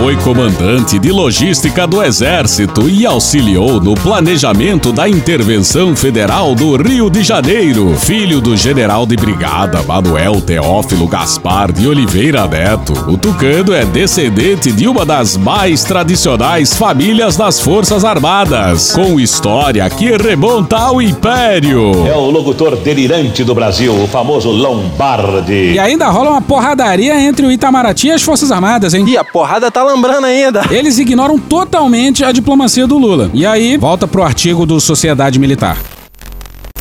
[0.00, 7.10] Foi comandante de logística do Exército e auxiliou no planejamento da intervenção federal do Rio
[7.10, 7.94] de Janeiro.
[7.98, 14.72] Filho do general de brigada Manuel Teófilo Gaspar de Oliveira Neto, o Tucano é descendente
[14.72, 22.08] de uma das mais tradicionais famílias das Forças Armadas, com história que remonta ao Império.
[22.08, 25.74] É o locutor delirante do Brasil, o famoso Lombardi.
[25.74, 29.04] E ainda rola uma porradaria entre o Itamaraty e as Forças Armadas, hein?
[29.06, 29.89] E a porrada tá
[30.26, 30.62] ainda.
[30.70, 33.30] Eles ignoram totalmente a diplomacia do Lula.
[33.32, 35.76] E aí, volta pro artigo do Sociedade Militar.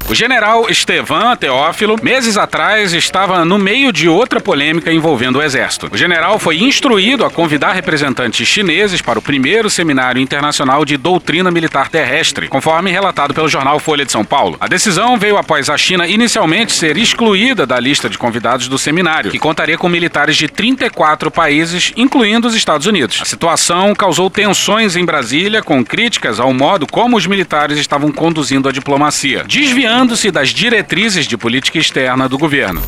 [0.10, 5.88] O general Estevan Teófilo, meses atrás, estava no meio de outra polêmica envolvendo o exército.
[5.91, 11.52] O general foi instruído a convidar representantes chineses para o primeiro seminário internacional de doutrina
[11.52, 14.58] militar terrestre, conforme relatado pelo jornal Folha de São Paulo.
[14.60, 19.30] A decisão veio após a China inicialmente ser excluída da lista de convidados do seminário,
[19.30, 23.19] que contaria com militares de 34 países, incluindo os Estados Unidos.
[23.22, 28.67] A situação causou tensões em Brasília, com críticas ao modo como os militares estavam conduzindo
[28.67, 32.82] a diplomacia, desviando desviando-se das diretrizes de política externa do governo.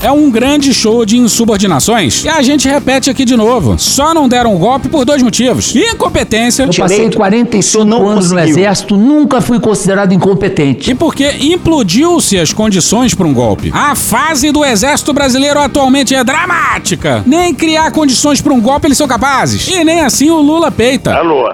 [0.00, 2.24] É um grande show de insubordinações.
[2.24, 3.76] E a gente repete aqui de novo.
[3.78, 5.74] Só não deram um golpe por dois motivos.
[5.74, 6.62] Incompetência.
[6.62, 10.90] Eu passei 45 anos no exército, nunca fui considerado incompetente.
[10.90, 13.70] E porque implodiu-se as condições para um golpe.
[13.74, 17.24] A fase do exército brasileiro atualmente é dramática.
[17.26, 19.66] Nem criar condições para um golpe eles são capazes.
[19.66, 21.12] E nem assim o Lula peita.
[21.12, 21.50] Alô.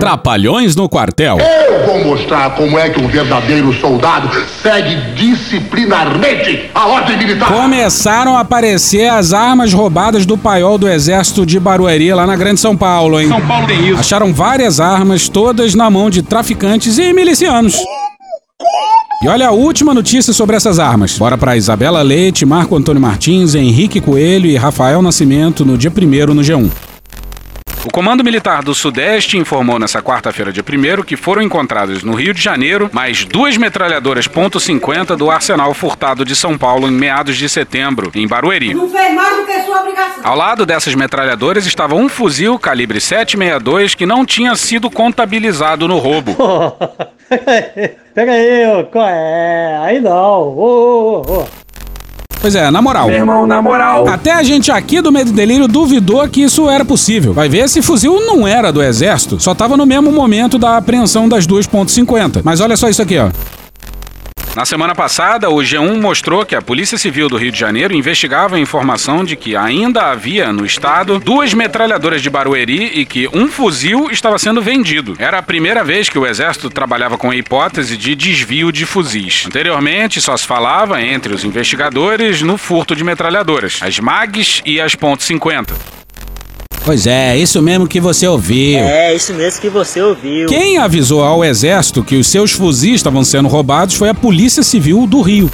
[0.00, 1.36] Trapalhões no quartel.
[1.38, 4.30] Eu vou mostrar como é que um verdadeiro soldado
[4.62, 7.52] segue disciplinarmente a ordem militar.
[7.52, 12.60] Começaram a aparecer as armas roubadas do paiol do exército de Barueri lá na Grande
[12.60, 13.28] São Paulo, hein?
[13.28, 14.00] São Paulo tem isso.
[14.00, 17.76] Acharam várias armas, todas na mão de traficantes e milicianos.
[19.22, 21.18] E olha a última notícia sobre essas armas.
[21.18, 26.34] Bora para Isabela Leite, Marco Antônio Martins, Henrique Coelho e Rafael Nascimento no dia 1
[26.34, 26.70] no G1.
[27.82, 32.34] O Comando Militar do Sudeste informou nessa quarta-feira, dia 1 que foram encontradas no Rio
[32.34, 37.48] de Janeiro mais duas metralhadoras .50 do arsenal furtado de São Paulo em meados de
[37.48, 38.74] setembro, em Barueri.
[38.74, 40.20] Não fez mais do que sua obrigação.
[40.22, 45.96] Ao lado dessas metralhadoras estava um fuzil calibre 762 que não tinha sido contabilizado no
[45.96, 46.36] roubo.
[48.14, 49.78] Pega aí, ô, qual é?
[49.84, 50.12] Aí não.
[50.12, 51.69] Ô, ô, ô.
[52.40, 53.08] Pois é, na moral.
[53.08, 54.08] Meu irmão, na moral.
[54.08, 57.34] Até a gente aqui do Medo e Delírio duvidou que isso era possível.
[57.34, 61.28] Vai ver, esse fuzil não era do exército, só tava no mesmo momento da apreensão
[61.28, 62.40] das 2.50.
[62.42, 63.30] Mas olha só isso aqui, ó.
[64.56, 68.56] Na semana passada, o G1 mostrou que a Polícia Civil do Rio de Janeiro investigava
[68.56, 73.46] a informação de que ainda havia no estado duas metralhadoras de Barueri e que um
[73.46, 75.14] fuzil estava sendo vendido.
[75.20, 79.44] Era a primeira vez que o Exército trabalhava com a hipótese de desvio de fuzis.
[79.46, 84.96] Anteriormente, só se falava entre os investigadores no furto de metralhadoras, as MAGs e as
[84.96, 85.99] .50.
[86.84, 88.78] Pois é, isso mesmo que você ouviu.
[88.78, 90.48] É, isso mesmo que você ouviu.
[90.48, 95.06] Quem avisou ao exército que os seus fuzis estavam sendo roubados foi a Polícia Civil
[95.06, 95.50] do Rio.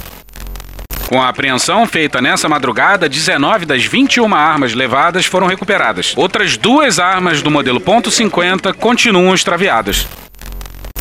[1.07, 6.13] Com a apreensão feita nessa madrugada, 19 das 21 armas levadas foram recuperadas.
[6.17, 10.05] Outras duas armas do modelo .50 continuam extraviadas.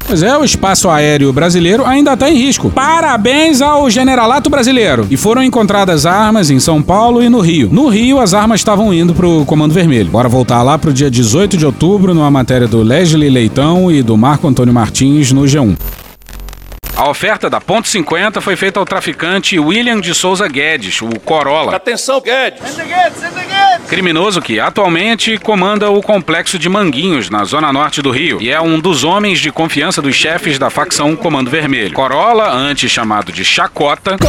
[0.06, 2.70] Pois é, o espaço aéreo brasileiro ainda está em risco.
[2.70, 5.04] Parabéns ao generalato brasileiro.
[5.10, 7.68] E foram encontradas armas em São Paulo e no Rio.
[7.72, 10.08] No Rio, as armas estavam indo pro Comando Vermelho.
[10.08, 14.16] Bora voltar lá pro dia 18 de outubro, numa matéria do Leslie Leitão e do
[14.16, 15.76] Marco Antônio Martins no G1.
[16.96, 21.76] A oferta da Ponto 50 foi feita ao traficante William de Souza Guedes, o Corolla.
[21.76, 22.62] Atenção, Guedes.
[23.86, 28.58] Criminoso que atualmente comanda o complexo de Manguinhos, na zona norte do Rio, e é
[28.58, 31.92] um dos homens de confiança dos chefes da facção Comando Vermelho.
[31.92, 34.16] Corolla, antes chamado de Chacota.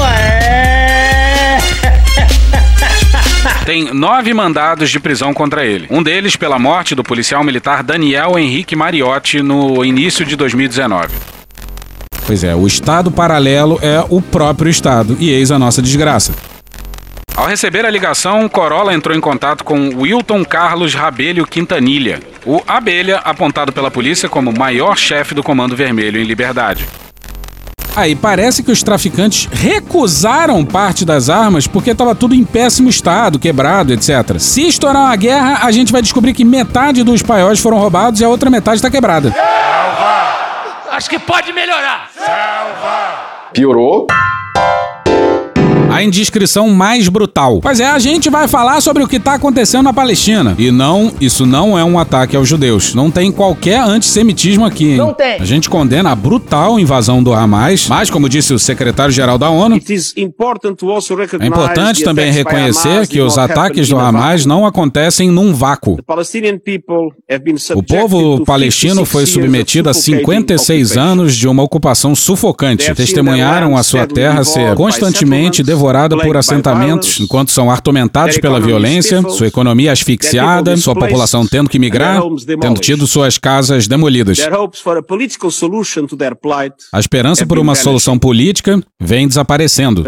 [3.66, 5.88] Tem nove mandados de prisão contra ele.
[5.90, 11.37] Um deles pela morte do policial militar Daniel Henrique Mariotti no início de 2019.
[12.28, 16.34] Pois é, o Estado paralelo é o próprio Estado, e eis a nossa desgraça.
[17.34, 23.20] Ao receber a ligação, Corolla entrou em contato com Wilton Carlos Rabelho Quintanilha, o Abelha
[23.20, 26.86] apontado pela polícia como maior chefe do Comando Vermelho em Liberdade.
[27.96, 33.40] Aí parece que os traficantes recusaram parte das armas porque estava tudo em péssimo estado,
[33.40, 34.38] quebrado, etc.
[34.38, 38.26] Se estourar uma guerra, a gente vai descobrir que metade dos paióis foram roubados e
[38.26, 39.34] a outra metade está quebrada.
[40.98, 42.10] Acho que pode melhorar.
[43.54, 44.08] Piorou.
[45.98, 47.60] A indiscrição mais brutal.
[47.60, 50.54] Pois é, a gente vai falar sobre o que está acontecendo na Palestina.
[50.56, 52.94] E não, isso não é um ataque aos judeus.
[52.94, 54.98] Não tem qualquer antissemitismo aqui, hein?
[54.98, 55.42] Não tem.
[55.42, 59.80] A gente condena a brutal invasão do Hamas, mas, como disse o secretário-geral da ONU,
[61.40, 65.98] é importante também reconhecer que os ataques do Hamas não acontecem num vácuo.
[67.76, 72.94] O povo palestino foi submetido a 56 anos de uma ocupação sufocante.
[72.94, 79.22] Testemunharam a sua terra ser constantemente devorada devorada por assentamentos, enquanto são atormentados pela violência,
[79.30, 82.22] sua economia asfixiada, sua população tendo que migrar,
[82.60, 84.40] tendo tido suas casas demolidas.
[86.92, 90.06] A esperança por uma solução política vem desaparecendo.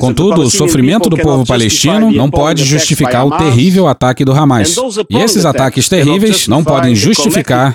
[0.00, 4.76] Contudo, o sofrimento do povo palestino não pode justificar o terrível ataque do Hamas.
[5.08, 7.72] E esses ataques terríveis não podem justificar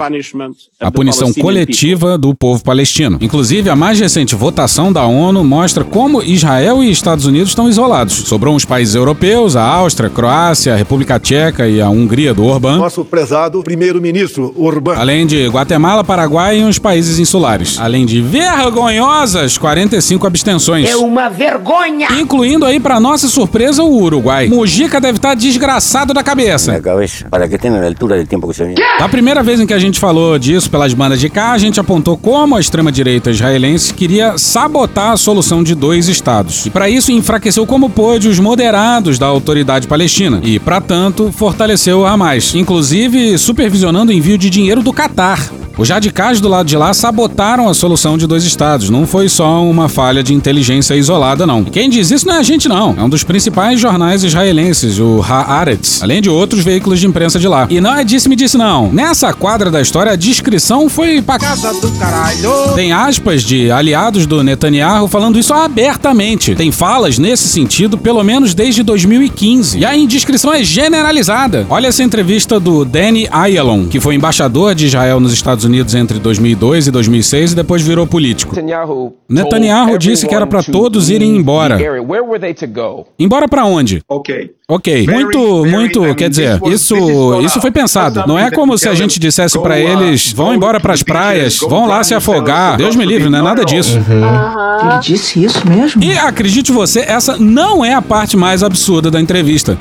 [0.80, 3.18] a punição coletiva do povo palestino.
[3.22, 8.14] Inclusive, a mais recente votação da ONU mostra como Israel e Estados Unidos estão isolados.
[8.14, 12.46] Sobrou os países europeus, a Áustria, a Croácia, a República Tcheca e a Hungria do
[12.46, 12.78] Orbán.
[12.78, 14.96] Nosso prezado primeiro-ministro Orbán.
[14.96, 17.78] Além de Guatemala, Paraguai e uns países insulares.
[17.80, 20.90] Além de vergonhosas 45 abstenções.
[20.90, 22.08] É uma vergonha!
[22.20, 24.48] Incluindo aí, para nossa surpresa, o Uruguai.
[24.48, 26.82] Mujica deve estar desgraçado da cabeça.
[27.30, 28.76] para que tenham a altura do tempo que viene.
[29.00, 31.80] Da primeira vez em que a gente falou disso pelas bandas de cá, a gente
[31.80, 36.66] apontou como a extrema-direita israelense queria sabotar a solução de dois estados.
[36.66, 40.40] E para isso enfraqueceu como pôde os moderados da autoridade palestina.
[40.44, 45.50] E, para tanto, fortaleceu o Hamas, inclusive supervisionando o envio de dinheiro do Catar.
[45.80, 48.90] Os radicais do lado de lá sabotaram a solução de dois estados.
[48.90, 51.62] Não foi só uma falha de inteligência isolada, não.
[51.62, 52.94] E quem diz isso não é a gente, não.
[52.98, 57.48] É um dos principais jornais israelenses, o Haaretz, além de outros veículos de imprensa de
[57.48, 57.66] lá.
[57.70, 58.92] E não é disse-me disse, não.
[58.92, 62.74] Nessa quadra da história, a descrição foi pra casa do caralho.
[62.76, 66.56] Tem aspas de aliados do Netanyahu falando isso abertamente.
[66.56, 69.80] Tem falas nesse sentido, pelo menos desde 2015.
[69.80, 71.66] E a indiscrição é generalizada.
[71.70, 76.20] Olha essa entrevista do Danny Ayalon, que foi embaixador de Israel nos Estados Unidos entre
[76.20, 78.56] 2002 e 2006 e depois virou político.
[79.28, 81.78] Netanyahu disse que era para todos irem embora.
[83.18, 84.02] Embora para onde?
[84.08, 84.56] Ok.
[84.72, 86.96] Ok, muito, muito, quer dizer, isso,
[87.44, 88.24] isso foi pensado.
[88.28, 91.88] Não é como se a gente dissesse para eles, vão embora para as praias, vão
[91.88, 92.78] lá se afogar.
[92.78, 93.98] Deus me livre, não é nada disso.
[93.98, 96.04] Ele disse isso mesmo?
[96.04, 99.76] E acredite você, essa não é a parte mais absurda da entrevista.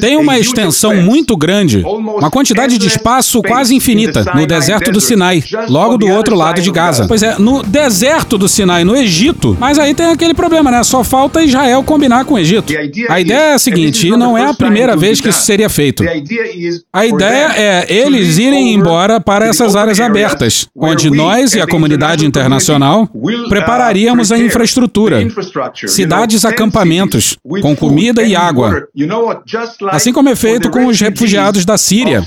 [0.00, 5.42] Tem uma extensão muito grande, uma quantidade de espaço quase infinita no deserto do Sinai,
[5.70, 7.06] logo do outro lado de Gaza.
[7.08, 9.56] Pois é, no deserto do Sinai, no Egito.
[9.58, 10.82] Mas aí tem aquele problema, né?
[10.84, 12.74] Só falta Israel combinar com o Egito.
[13.08, 16.04] A ideia é a seguinte, e não é a primeira vez que isso seria feito.
[16.92, 22.26] A ideia é eles irem embora para essas áreas abertas, onde nós e a comunidade
[22.26, 23.08] internacional
[23.48, 25.26] prepararíamos a infraestrutura,
[25.86, 28.86] cidades acampamentos, com comida e água.
[29.90, 32.22] Assim como é feito com os refugiados da Síria,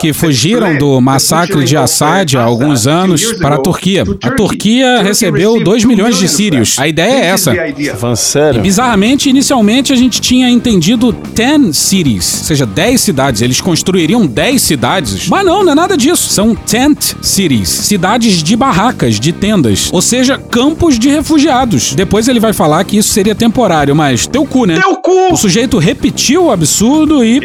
[0.00, 4.04] que fugiram do massacre de Assad há alguns anos para a Turquia.
[4.22, 6.78] A Turquia recebeu 2 milhões de sírios.
[6.78, 7.52] A ideia é essa.
[7.54, 11.12] E, bizarramente, inicialmente a gente tinha entendido
[11.44, 13.42] 10 cities, ou seja, 10 cidades.
[13.42, 15.28] Eles construiriam 10 cidades.
[15.28, 16.30] Mas não, não é nada disso.
[16.30, 21.94] São tent cities, cidades de barracas, de tendas, ou seja, campos de refugiados.
[21.94, 24.80] Depois ele vai falar que isso seria temporário, mas teu cu, né?
[24.80, 25.32] Teu cu!
[25.32, 27.40] O sujeito repetiu o absurdo e,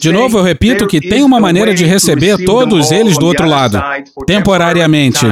[0.00, 3.82] de novo, eu repito que tem uma maneira de receber todos eles do outro lado,
[4.26, 5.26] temporariamente.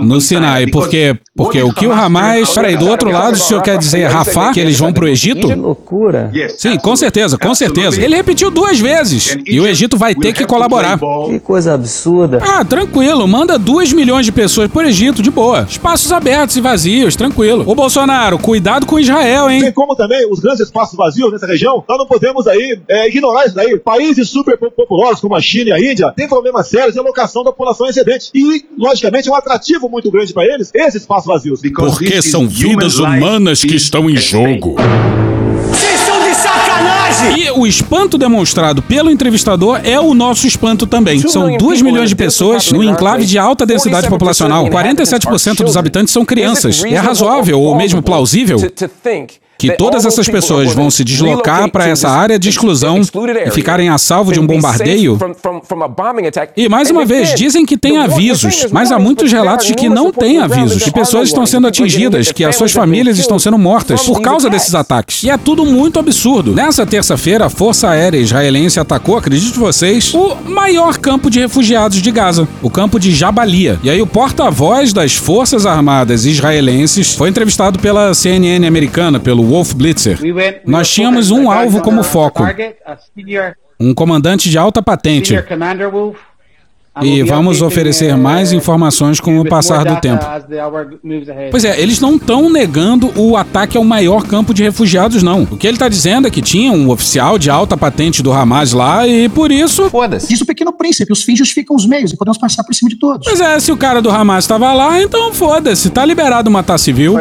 [0.00, 2.54] No Sinai, porque porque o que o Hamas.
[2.54, 5.48] Peraí, do outro lado, o senhor quer dizer Rafah, que eles vão pro Egito?
[5.48, 6.30] Que loucura.
[6.56, 8.00] Sim, com certeza, com certeza.
[8.00, 9.36] Ele repetiu duas vezes.
[9.46, 10.98] E o Egito vai ter que colaborar.
[11.26, 12.38] Que coisa absurda.
[12.42, 15.66] Ah, tranquilo, manda 2 milhões de pessoas pro Egito, de boa.
[15.68, 17.64] Espaços abertos e vazios, tranquilo.
[17.66, 19.62] Ô Bolsonaro, cuidado com Israel, hein?
[19.62, 23.46] Bem como também os grandes espaços vazios nessa região, nós não podemos aí é, ignorar
[23.46, 23.78] isso daí.
[23.78, 27.50] Países super populosos como a China e a Índia têm problemas sérios de alocação da
[27.50, 28.30] população excedente.
[28.34, 31.60] E, logicamente, é um atrativo muito grande para eles esse espaço vazios.
[31.60, 34.76] Porque são vidas humanas que estão em jogo.
[35.70, 37.38] Vocês são de sacanagem!
[37.38, 41.18] E o espanto demonstrado pelo entrevistador é o nosso espanto também.
[41.28, 44.66] São 2 milhões de pessoas no enclave de alta densidade populacional.
[44.68, 46.84] 47% dos habitantes são crianças.
[46.84, 48.58] É razoável ou mesmo plausível
[49.58, 53.00] que todas essas pessoas vão se deslocar para essa área de exclusão
[53.46, 55.18] e ficarem a salvo de um bombardeio?
[56.56, 60.12] E mais uma vez, dizem que tem avisos, mas há muitos relatos de que não
[60.12, 64.20] tem avisos, que pessoas estão sendo atingidas, que as suas famílias estão sendo mortas por
[64.20, 65.22] causa desses ataques.
[65.22, 66.52] E é tudo muito absurdo.
[66.52, 72.10] Nessa terça-feira, a Força Aérea Israelense atacou, acredite vocês, o maior campo de refugiados de
[72.10, 73.78] Gaza, o campo de Jabalia.
[73.82, 79.74] E aí o porta-voz das Forças Armadas israelenses foi entrevistado pela CNN americana, pelo Wolf
[79.74, 80.18] Blitzer.
[80.64, 82.42] Nós tínhamos um alvo como foco.
[83.78, 85.34] Um comandante de alta patente.
[87.00, 90.22] E vamos oferecer mais informações com o passar do tempo.
[91.50, 95.44] Pois é, eles não estão negando o ataque ao maior campo de refugiados, não.
[95.44, 98.74] O que ele tá dizendo é que tinha um oficial de alta patente do Hamas
[98.74, 99.88] lá e por isso.
[99.88, 100.28] Foda-se.
[100.28, 102.96] Diz o pequeno príncipe, os fins justificam os meios e podemos passar por cima de
[102.96, 103.26] todos.
[103.26, 107.14] Pois é, se o cara do Hamas estava lá, então foda-se, tá liberado matar civil.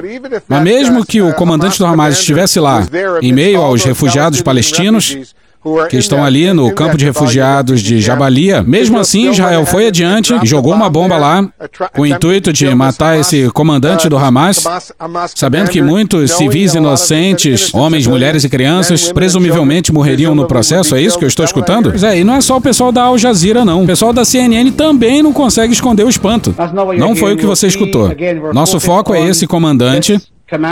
[0.50, 2.86] Mas mesmo que o comandante do Hamas estivesse lá,
[3.22, 5.34] em meio aos refugiados palestinos,
[5.90, 8.64] que estão ali no campo de refugiados de Jabalia.
[8.64, 11.48] Mesmo assim, Israel foi adiante e jogou uma bomba lá
[11.94, 14.64] com o intuito de matar esse comandante do Hamas,
[15.36, 20.96] sabendo que muitos civis inocentes, homens, mulheres e crianças, presumivelmente morreriam no processo.
[20.96, 21.92] É isso que eu estou escutando?
[21.92, 23.84] Pois é, e não é só o pessoal da Al Jazeera, não.
[23.84, 26.56] O pessoal da CNN também não consegue esconder o espanto.
[26.98, 28.12] Não foi o que você escutou.
[28.54, 30.20] Nosso foco é esse comandante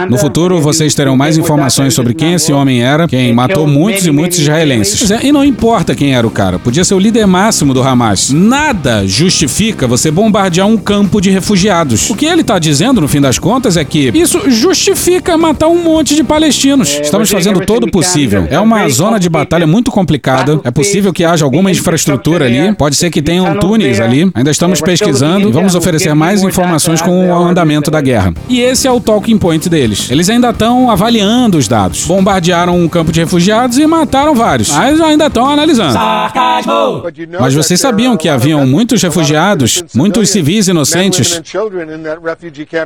[0.09, 4.11] no futuro, vocês terão mais informações sobre quem esse homem era, quem matou muitos e
[4.11, 5.09] muitos israelenses.
[5.21, 8.31] E não importa quem era o cara, podia ser o líder máximo do Hamas.
[8.31, 12.09] Nada justifica você bombardear um campo de refugiados.
[12.09, 15.81] O que ele está dizendo, no fim das contas, é que isso justifica matar um
[15.81, 16.99] monte de palestinos.
[17.01, 18.47] Estamos fazendo todo o possível.
[18.49, 20.59] É uma zona de batalha muito complicada.
[20.63, 22.73] É possível que haja alguma infraestrutura ali.
[22.73, 24.29] Pode ser que tenham túneis ali.
[24.33, 28.33] Ainda estamos pesquisando e vamos oferecer mais informações com o andamento da guerra.
[28.47, 30.09] E esse é o talking point deles.
[30.11, 32.05] Eles ainda estão avaliando os dados.
[32.05, 35.93] Bombardearam um campo de refugiados e mataram vários, mas ainda estão analisando.
[35.93, 37.03] Sarcasmo!
[37.39, 41.41] Mas vocês sabiam que haviam muitos refugiados, muitos civis inocentes,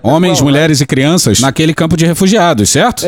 [0.03, 3.05] homens, mulheres e crianças, naquele campo de refugiados, certo?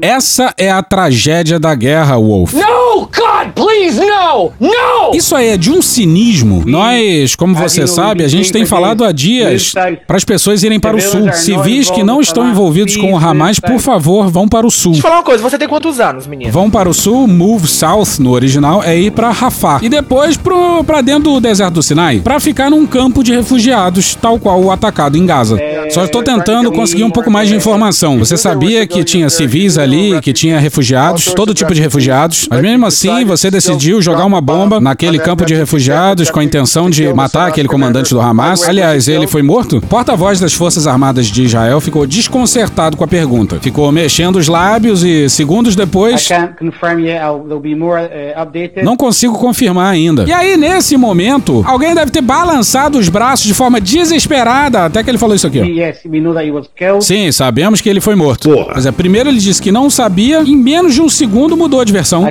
[0.00, 2.54] Essa é a tragédia da guerra, Wolf.
[2.54, 4.52] No, God, please, no!
[4.60, 5.14] No!
[5.14, 6.62] Isso aí é de um cinismo.
[6.66, 9.72] Nós, como você sabe, a gente tem falado há dias
[10.06, 11.32] para as pessoas irem para o sul.
[11.32, 14.92] Civis que não estão envolvidos com o Hamas, por favor, vão para o sul.
[14.92, 16.50] Deixa eu falar uma coisa, você tem quantos anos, menino?
[16.52, 20.82] Vão para o sul, move south no original é ir para Rafah e depois pro,
[20.84, 24.70] pra dentro do deserto do Sinai para ficar num campo de refugiados, tal qual o
[24.70, 25.56] atacado em Gaza.
[25.90, 28.18] Só estou tentando conseguir um pouco mais de informação.
[28.18, 32.86] Você sabia que tinha civis ali, que tinha refugiados, todo tipo de refugiados, mas mesmo
[32.86, 37.48] assim você decidiu jogar uma bomba naquele campo de refugiados com a intenção de matar
[37.48, 38.68] aquele comandante do Hamas.
[38.68, 39.80] Aliás, ele foi morto?
[39.80, 43.58] Porta-voz das Forças Armadas de Israel ficou desconcertado com a pergunta.
[43.60, 46.28] Ficou mexendo os lábios e segundos depois
[48.82, 50.24] não consigo confirmar ainda.
[50.24, 55.10] E aí, nesse momento, alguém deve ter balançado os braços de forma desesperada até que
[55.10, 55.58] ele falou isso aqui.
[57.00, 58.50] Sim, sabemos que ele foi morto.
[58.74, 61.92] Mas é, primeiro ele disse que não sabia, em menos de um segundo mudou de
[61.92, 62.26] versão.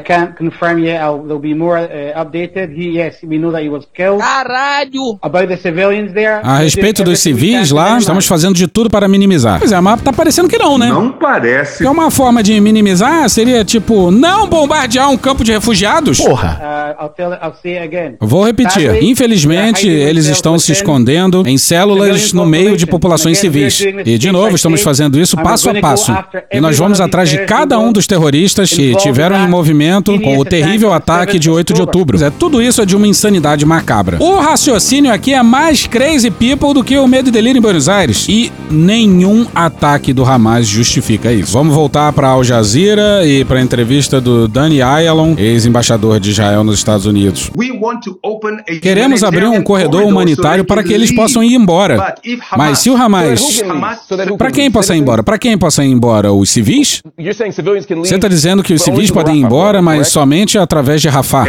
[4.17, 5.17] Caralho!
[6.43, 9.59] A respeito dos civis lá, estamos fazendo de tudo para minimizar.
[9.59, 10.89] Pois é, mas tá parecendo que não, né?
[10.89, 11.79] Não parece.
[11.79, 16.19] Que é uma forma de minimizar seria tipo, não bombardear um campo de refugiados?
[16.19, 16.95] Porra.
[18.19, 19.03] Vou repetir.
[19.03, 23.81] Infelizmente, eles estão se escondendo em células no meio de populações civis.
[24.05, 26.13] E, de novo, estamos fazendo isso passo a passo.
[26.51, 30.45] E nós vamos atrás de cada um dos terroristas que tiveram em movimento com o
[30.45, 32.23] terrível ataque de 8 de outubro.
[32.23, 34.17] É, tudo isso é de uma insanidade macabra.
[34.19, 37.87] O raciocínio aqui é mais crazy people do que o medo e delírio em Buenos
[37.89, 38.25] Aires.
[38.27, 41.51] E nenhum ataque do Hamas justifica isso.
[41.51, 46.63] Vamos voltar para Al Jazeera e para a entrevista do Danny Ayalon, ex-embaixador de Israel
[46.63, 47.51] nos Estados Unidos.
[48.81, 52.15] Queremos abrir um corredor humanitário para que eles possam ir embora.
[52.57, 53.26] Mas se o Hamas.
[54.37, 55.23] Para quem possa ir embora?
[55.23, 56.31] Para quem possa ir embora?
[56.31, 57.01] Os civis?
[57.17, 61.47] Você está dizendo que os civis podem ir embora, mas somente através de Rafah.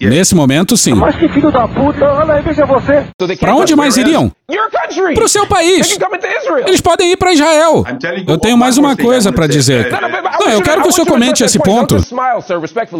[0.00, 0.94] Nesse momento, sim.
[0.94, 3.04] Mas que filho da puta, olha aí, veja você.
[3.38, 4.30] Para onde mais iriam?
[5.14, 5.98] Para o seu país.
[6.66, 7.84] Eles podem ir para Israel.
[8.26, 9.88] Eu tenho mais uma coisa para dizer.
[10.42, 11.96] Não, eu quero que o senhor comente esse ponto.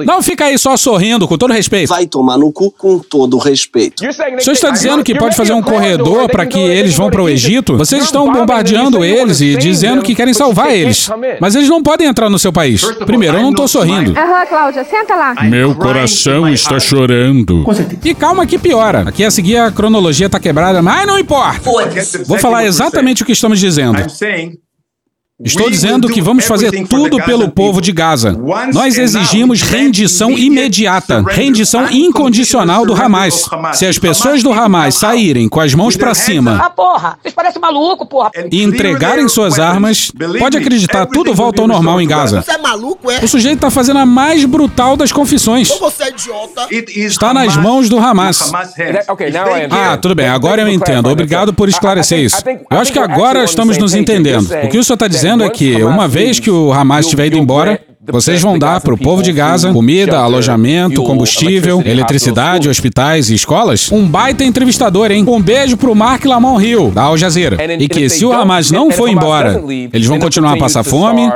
[0.07, 1.89] Não fica aí só sorrindo, com todo respeito.
[1.89, 4.05] Vai tomar no cu com todo respeito.
[4.05, 7.29] O senhor está dizendo que pode fazer um corredor para que eles vão para o
[7.29, 7.77] Egito?
[7.77, 11.09] Vocês estão bombardeando eles e dizendo que querem salvar eles.
[11.41, 12.85] Mas eles não podem entrar no seu país.
[13.07, 14.17] Primeiro, eu não estou sorrindo.
[14.17, 15.35] Aham, Cláudia, senta lá.
[15.43, 17.65] Meu coração está chorando.
[18.05, 19.09] E calma que piora.
[19.09, 21.61] Aqui a seguir a cronologia tá quebrada, mas não importa.
[22.27, 23.99] Vou falar exatamente o que estamos dizendo.
[25.41, 28.39] Estou dizendo que vamos fazer tudo pelo povo de Gaza.
[28.73, 33.49] Nós exigimos rendição imediata, rendição incondicional do Hamas.
[33.73, 37.19] Se as pessoas do Hamas saírem com as mãos para cima Ah, porra!
[37.21, 38.31] Vocês parecem maluco, porra!
[38.51, 42.45] e entregarem suas armas, pode acreditar, tudo volta ao normal em Gaza.
[42.47, 43.25] É é?
[43.25, 45.71] O sujeito está fazendo a mais brutal das confissões.
[46.71, 46.75] É?
[47.01, 48.53] Está nas mãos do Hamas.
[49.71, 51.09] Ah, tudo bem, agora eu entendo.
[51.09, 52.37] Obrigado por esclarecer isso.
[52.71, 54.49] Eu acho que agora estamos nos entendendo.
[54.65, 57.39] O que o senhor está dizendo é que, uma vez que o Hamas tiver ido
[57.39, 63.93] embora, Vocês vão dar pro povo de Gaza comida, alojamento, combustível, eletricidade, hospitais e escolas?
[63.93, 65.25] Um baita entrevistador, hein?
[65.29, 67.57] Um beijo pro Mark Lamont Hill, da Al Jazeera.
[67.79, 69.63] E que se o Hamas não for embora,
[69.93, 71.31] eles vão continuar a passar fome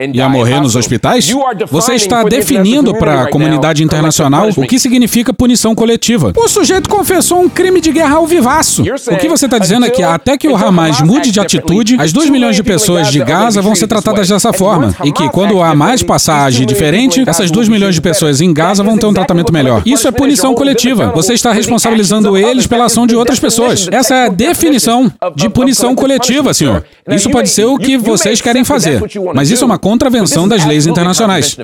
[0.00, 1.28] e a morrer nos hospitais?
[1.72, 6.32] Você está definindo para a comunidade internacional o que significa punição coletiva.
[6.36, 8.82] O sujeito confessou um crime de guerra ao vivaço.
[8.82, 12.12] O que você está dizendo é que até que o Hamas mude de atitude, as
[12.12, 14.94] 2 milhões de pessoas de Gaza vão ser tratadas dessa forma.
[15.02, 18.54] E que quando o Hamas passar a agir diferente, essas 2 milhões de pessoas em
[18.54, 19.82] Gaza vão ter um tratamento melhor.
[19.84, 21.10] Isso é punição coletiva.
[21.12, 23.88] Você está responsabilizando eles pela ação de outras pessoas.
[23.90, 26.84] Essa é a definição de punição coletiva, senhor.
[27.08, 29.02] Isso pode ser o que vocês querem fazer.
[29.34, 31.56] Mas isso é uma contravenção das leis internacionais.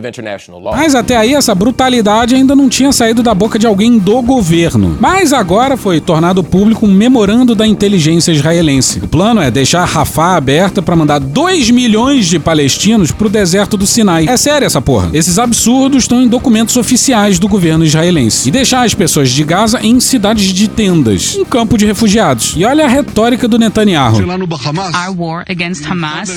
[0.72, 4.96] Mas até aí essa brutalidade ainda não tinha saído da boca de alguém do governo.
[4.98, 9.00] Mas agora foi tornado público um memorando da inteligência israelense.
[9.00, 13.86] O plano é deixar Rafah aberta para mandar 2 milhões de palestinos pro deserto do
[13.86, 14.26] Sinai.
[14.26, 15.10] É sério essa porra.
[15.12, 18.48] Esses absurdos estão em documentos oficiais do governo israelense.
[18.48, 22.54] E deixar as pessoas de Gaza em cidades de tendas, um campo de refugiados.
[22.56, 24.22] E olha a retórica do Netanyahu.
[24.24, 26.30] Our war against Hamas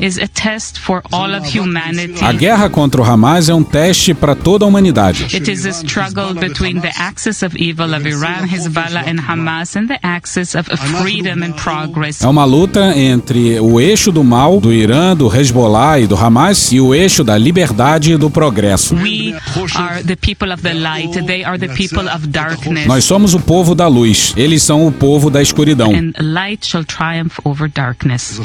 [0.00, 2.24] is a test for all of humanity.
[2.24, 5.24] A guerra contra o Hamas é um teste para toda a humanidade.
[5.34, 9.86] It is a struggle between the axis of evil of Iran, Hezbollah and Hamas and
[9.86, 10.68] the axis of
[11.02, 12.22] freedom and progress.
[12.22, 16.72] É uma luta entre o eixo do mal do Irã, do Hezbollah e do Hamas
[16.72, 18.94] e o eixo da liberdade e do progresso.
[18.94, 19.34] We
[19.76, 22.86] are the people of the light, they are the people of darkness.
[22.86, 25.92] Nós somos o povo da luz, eles são o povo da escuridão.
[25.94, 28.40] And light shall triumph over darkness.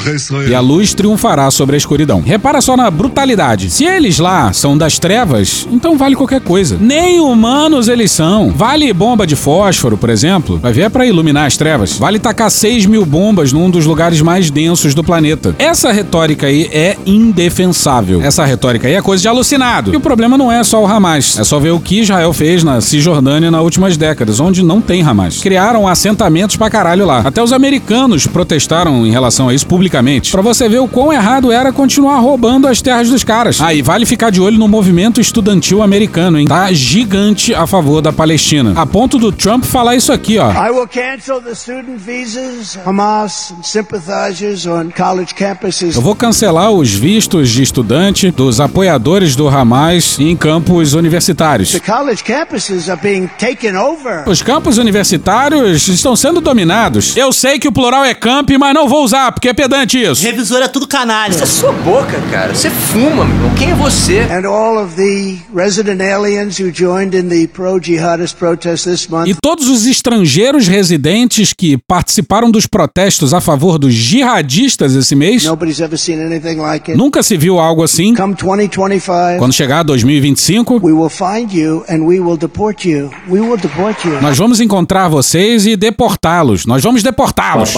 [0.48, 2.24] E a luz triunfará sobre a escuridão.
[2.44, 3.70] Repara só na brutalidade.
[3.70, 6.78] Se eles lá são das trevas, então vale qualquer coisa.
[6.78, 8.50] Nem humanos eles são.
[8.50, 10.60] Vale bomba de fósforo, por exemplo.
[10.62, 11.98] Vai ver é pra iluminar as trevas.
[11.98, 15.56] Vale tacar 6 mil bombas num dos lugares mais densos do planeta.
[15.58, 18.22] Essa retórica aí é indefensável.
[18.22, 19.94] Essa retórica aí é coisa de alucinado.
[19.94, 21.40] E o problema não é só o Hamas.
[21.40, 25.02] É só ver o que Israel fez na Cisjordânia nas últimas décadas, onde não tem
[25.02, 25.40] Hamas.
[25.40, 27.22] Criaram assentamentos pra caralho lá.
[27.24, 30.30] Até os americanos protestaram em relação a isso publicamente.
[30.30, 32.33] Pra você ver o quão errado era continuar roubando
[32.68, 33.62] as terras dos caras.
[33.62, 36.48] Aí ah, vale ficar de olho no movimento estudantil americano, hein?
[36.48, 38.74] Tá gigante a favor da Palestina.
[38.76, 40.52] A ponto do Trump falar isso aqui, ó.
[40.52, 45.96] I will cancel the student visas, Hamas and sympathizers on college campuses.
[45.96, 51.72] Eu vou cancelar os vistos de estudante dos apoiadores do Hamas em campos universitários.
[51.72, 54.28] The college campuses are being taken over.
[54.28, 57.16] Os campos universitários estão sendo dominados.
[57.16, 60.24] Eu sei que o plural é camp, mas não vou usar, porque é pedante isso.
[60.24, 61.32] Revisor é tudo canalha.
[61.32, 62.54] Isso é sua boca, cara.
[62.54, 63.56] Você fuma, meu irmão.
[63.56, 64.20] Quem é você?
[64.22, 69.28] And all of the resident aliens who joined in the pro-jihadist protest this month.
[69.28, 75.46] E todos os estrangeiros residentes que participaram dos protestos a favor dos jihadistas esse mês.
[75.46, 76.98] Nobody's ever seen anything like it.
[76.98, 78.14] Nunca se viu algo assim.
[78.16, 83.10] Come 2025, Quando chegar 2025, we will find you and we will deport you.
[83.30, 84.22] We will deport you.
[84.22, 86.66] nós vamos encontrar vocês e deportá-los.
[86.66, 87.74] Nós vamos deportá-los.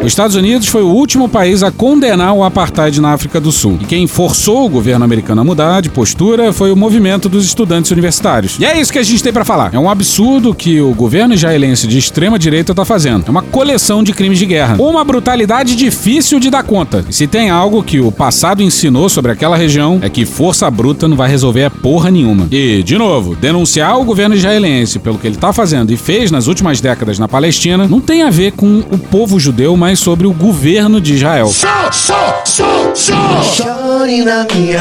[0.00, 3.69] Os Estados Unidos foi o último país a condenar o apartheid na África do Sul.
[3.80, 7.90] E quem forçou o governo americano a mudar de postura foi o movimento dos estudantes
[7.90, 8.56] universitários.
[8.58, 9.74] E é isso que a gente tem pra falar.
[9.74, 13.24] É um absurdo que o governo israelense de extrema direita tá fazendo.
[13.26, 14.76] É uma coleção de crimes de guerra.
[14.78, 17.04] Uma brutalidade difícil de dar conta.
[17.08, 21.08] E se tem algo que o passado ensinou sobre aquela região é que força bruta
[21.08, 22.48] não vai resolver a porra nenhuma.
[22.50, 26.46] E, de novo, denunciar o governo israelense pelo que ele tá fazendo e fez nas
[26.46, 30.32] últimas décadas na Palestina não tem a ver com o povo judeu, mas sobre o
[30.32, 31.50] governo de Israel.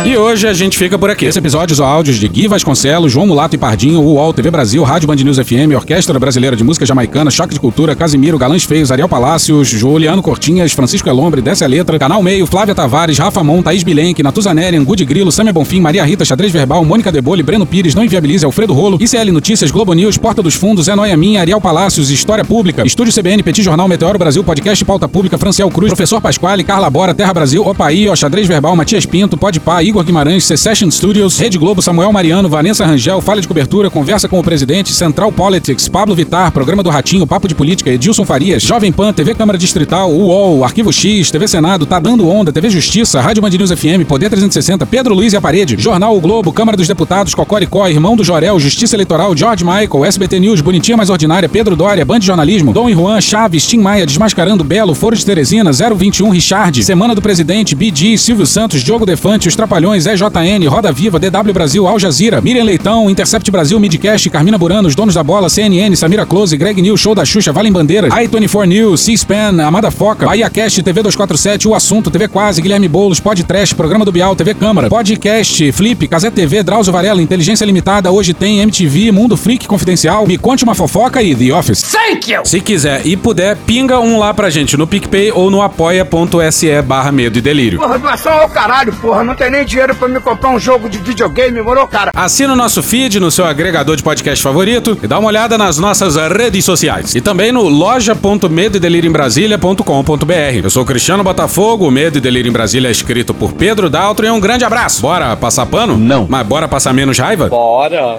[0.08, 1.26] E hoje a gente fica por aqui.
[1.26, 5.08] Esse episódio usou áudios de Gui Vasconcelos, João Mulato e Pardinho, UOL, TV Brasil, Rádio
[5.08, 9.10] Band News FM, Orquestra Brasileira de Música Jamaicana, Choque de Cultura, Casimiro, Galãs Feios, Ariel
[9.10, 13.84] Palácios, Juliano Cortinhas, Francisco Elombre, Desce a Letra, Canal Meio, Flávia Tavares, Rafa Mon, Thaís
[13.84, 18.04] Bilenque, Natuzaneri, Angu Grilo, Samia Bonfim, Maria Rita, Xadrez Verbal, Mônica Debole, Breno Pires, Não
[18.04, 22.10] Inviabilize, Alfredo Rolo, ICL Notícias, Globo News, Porta dos Fundos, É Noia Minha, Ariel Palácios,
[22.10, 26.64] História Pública, Estúdio CBN, Petit Jornal, Meteoro Brasil, Podcast Pauta Pública, Franciel Cruz, Professor Pasquale,
[26.64, 31.58] Carla Bora, Terra Brasil, Opaí, Xadrez Verbal, Matias Pinto, Podpah, Igor Guimarães, Secession Studios, Rede
[31.58, 36.14] Globo, Samuel Mariano, Vanessa Rangel, Falha de Cobertura, Conversa com o Presidente, Central Politics, Pablo
[36.14, 40.64] Vitar, Programa do Ratinho, Papo de Política, Edilson Farias, Jovem Pan, TV Câmara Distrital, UOL,
[40.64, 44.86] Arquivo X, TV Senado, Tá Dando Onda, TV Justiça, Rádio Band News FM, Poder 360,
[44.86, 48.60] Pedro Luiz e a Parede, Jornal O Globo, Câmara dos Deputados, Cocoricó, Irmão do Jorel,
[48.60, 52.94] Justiça Eleitoral, George Michael, SBT News, Bonitinha Mais Ordinária, Pedro Dória, Band Jornalismo, Dom e
[52.94, 58.18] Juan, Chaves, Tim Maia, Desmascarando Belo, Foro de Teresina, 021 Richard, Semana do Presidente, BD,
[58.18, 63.10] Silvio Santos, Diogo Defante, Os Trapalhões, EJN, Roda Viva, DW Brasil, Al Jazeera, Miriam Leitão,
[63.10, 67.14] Intercept Brasil, Midcast, Carmina Burano, Os Donos da Bola, CNN, Samira Close, Greg News, Show
[67.16, 72.10] da Xuxa, Valem Bandeiras, i24 News, C-SPAN, Amada Foca, Bahia Cast, TV 247, O Assunto,
[72.10, 76.92] TV Quase, Guilherme Boulos, Podcast, Programa do Bial, TV Câmara, Podcast, Flip, Casé TV, Drauzio
[76.94, 81.54] Varela, Inteligência Limitada, Hoje Tem, MTV, Mundo Freak Confidencial, Me Conte Uma Fofoca e The
[81.54, 81.82] Office.
[81.84, 82.42] Thank you!
[82.46, 87.12] Se quiser e puder, pinga um lá pra gente no PicPay ou no apoia.se barra
[87.12, 87.80] medo e delírio.
[87.80, 89.24] Porra, doação ao caralho, porra.
[89.24, 92.12] Não tem nem dinheiro pra me comprar um jogo de videogame, moro, cara?
[92.16, 95.78] Assina o nosso feed no seu agregador de podcast favorito e dá uma olhada nas
[95.78, 97.16] nossas redes sociais.
[97.16, 100.64] E também no loja.medoedelirioembrasilha.com.br.
[100.64, 104.26] Eu sou Cristiano Botafogo, o Medo e Delírio em Brasília é escrito por Pedro Daltro
[104.26, 105.02] e um grande abraço.
[105.02, 105.98] Bora passar pano?
[105.98, 106.28] Não.
[106.30, 107.50] Mas bora passar menos raiva?
[107.50, 108.16] Bora.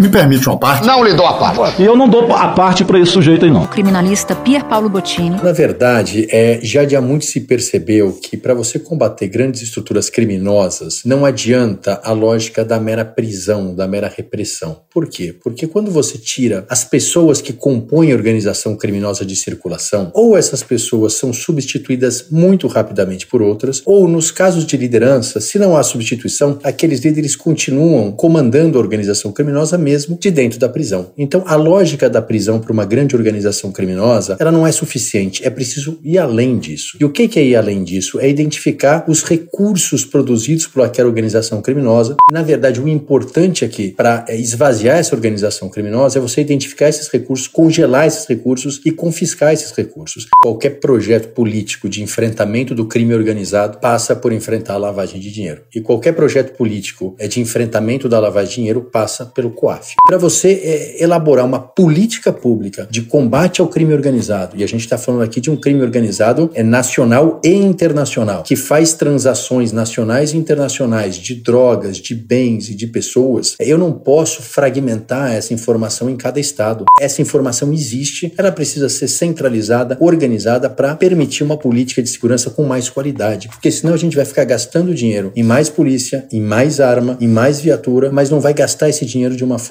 [0.00, 0.86] Me permite uma parte?
[0.86, 1.82] Não lhe dou a parte.
[1.82, 3.66] E eu não dou a parte pra esse sujeito aí, não.
[3.66, 5.36] Criminalista Pier Paulo Bottini.
[5.42, 10.08] Na verdade, é, já de há muito se percebeu que para você combater grandes estruturas
[10.08, 14.80] criminosas, não adianta a lógica da mera prisão, da mera repressão.
[14.90, 15.34] Por quê?
[15.38, 20.62] Porque quando você tira as pessoas que compõem a organização criminosa de circulação, ou essas
[20.62, 25.82] pessoas são substituídas muito rapidamente por outras, ou nos casos de liderança, se não há
[25.82, 31.12] substituição, aqueles líderes continuam comandando a organização criminosa mesmo de dentro da prisão.
[31.16, 35.50] Então, a lógica da prisão para uma grande organização criminosa, ela não é suficiente, é
[35.50, 36.96] preciso ir além disso.
[37.00, 38.20] E o que é ir além disso?
[38.20, 42.16] É identificar os recursos produzidos por aquela organização criminosa.
[42.30, 47.48] Na verdade, o importante aqui para esvaziar essa organização criminosa é você identificar esses recursos,
[47.48, 50.26] congelar esses recursos e confiscar esses recursos.
[50.40, 55.62] Qualquer projeto político de enfrentamento do crime organizado passa por enfrentar a lavagem de dinheiro.
[55.74, 59.79] E qualquer projeto político é de enfrentamento da lavagem de dinheiro passa pelo COAF.
[60.06, 64.82] Para você é, elaborar uma política pública de combate ao crime organizado, e a gente
[64.82, 70.32] está falando aqui de um crime organizado é nacional e internacional, que faz transações nacionais
[70.32, 76.10] e internacionais de drogas, de bens e de pessoas, eu não posso fragmentar essa informação
[76.10, 76.84] em cada estado.
[77.00, 82.64] Essa informação existe, ela precisa ser centralizada, organizada para permitir uma política de segurança com
[82.64, 86.80] mais qualidade, porque senão a gente vai ficar gastando dinheiro em mais polícia, em mais
[86.80, 89.69] arma, em mais viatura, mas não vai gastar esse dinheiro de uma forma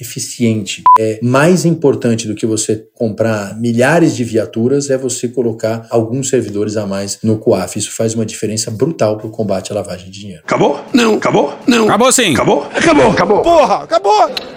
[0.00, 0.82] eficiente.
[0.98, 6.76] É mais importante do que você comprar milhares de viaturas é você colocar alguns servidores
[6.76, 7.78] a mais no COAF.
[7.78, 10.42] Isso faz uma diferença brutal para o combate à lavagem de dinheiro.
[10.44, 10.80] Acabou?
[10.92, 11.14] Não.
[11.14, 11.54] Acabou?
[11.66, 11.84] Não.
[11.84, 12.32] Acabou sim.
[12.32, 12.66] Acabou?
[12.74, 13.10] Acabou.
[13.10, 13.42] Acabou.
[13.42, 14.55] Porra, acabou.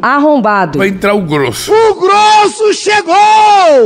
[0.00, 0.78] Arrombado.
[0.78, 1.72] Vai entrar o grosso.
[1.72, 3.14] O grosso chegou!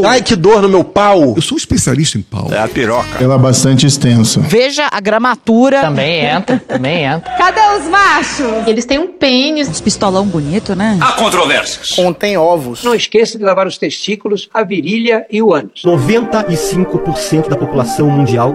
[0.05, 1.35] Ai, que dor no meu pau.
[1.37, 2.49] Eu sou especialista em pau.
[2.51, 3.23] É a piroca.
[3.23, 4.41] Ela é bastante extensa.
[4.41, 5.83] Veja a gramatura.
[5.83, 7.31] Também entra, também entra.
[7.37, 8.67] Cadê os machos?
[8.67, 9.69] Eles têm um pênis.
[9.69, 10.99] Uns pistolão bonito, né?
[11.01, 11.91] Há controvérsias.
[11.91, 12.83] Contém ovos.
[12.83, 15.83] Não esqueça de lavar os testículos, a virilha e o ânus.
[15.85, 18.53] 95% da população mundial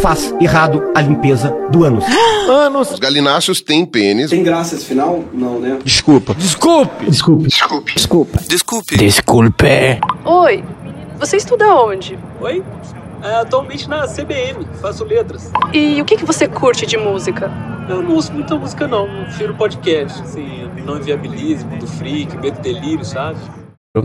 [0.00, 2.04] faz errado a limpeza do ânus.
[2.48, 2.92] Anos.
[2.92, 4.30] Os galináceos têm pênis.
[4.30, 5.24] Tem graça esse final?
[5.32, 5.78] Não, né?
[5.84, 6.34] Desculpa.
[6.34, 7.06] Desculpe!
[7.06, 7.48] Desculpe.
[7.48, 7.94] Desculpe.
[7.94, 8.38] Desculpa.
[8.48, 8.96] Desculpe.
[8.96, 10.00] Desculpe.
[10.24, 10.64] Oi,
[11.18, 12.18] você estuda onde?
[12.40, 12.62] Oi?
[13.22, 15.50] É, atualmente na CBM, faço letras.
[15.72, 17.50] E o que, que você curte de música?
[17.88, 23.04] Eu não ouço muita música não, prefiro podcast, assim, não inviabilize, mundo freak, medo delírio,
[23.04, 23.38] sabe?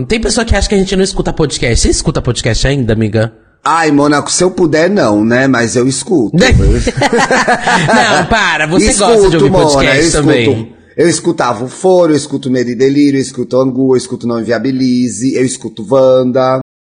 [0.06, 1.82] Tem pessoa que acha que a gente não escuta podcast.
[1.82, 3.32] Você escuta podcast ainda, amiga?
[3.62, 5.46] Ai, Mônaco, se eu puder, não, né?
[5.46, 6.36] Mas eu escuto.
[6.36, 10.50] não, para, você escuto, gosta de ouvir Mona, podcast eu também.
[10.50, 14.26] Escuto, eu escutava o Foro, eu escuto Medo e Delírio, eu escuto Angu, eu escuto
[14.26, 16.60] Não Inviabilize, eu escuto Wanda.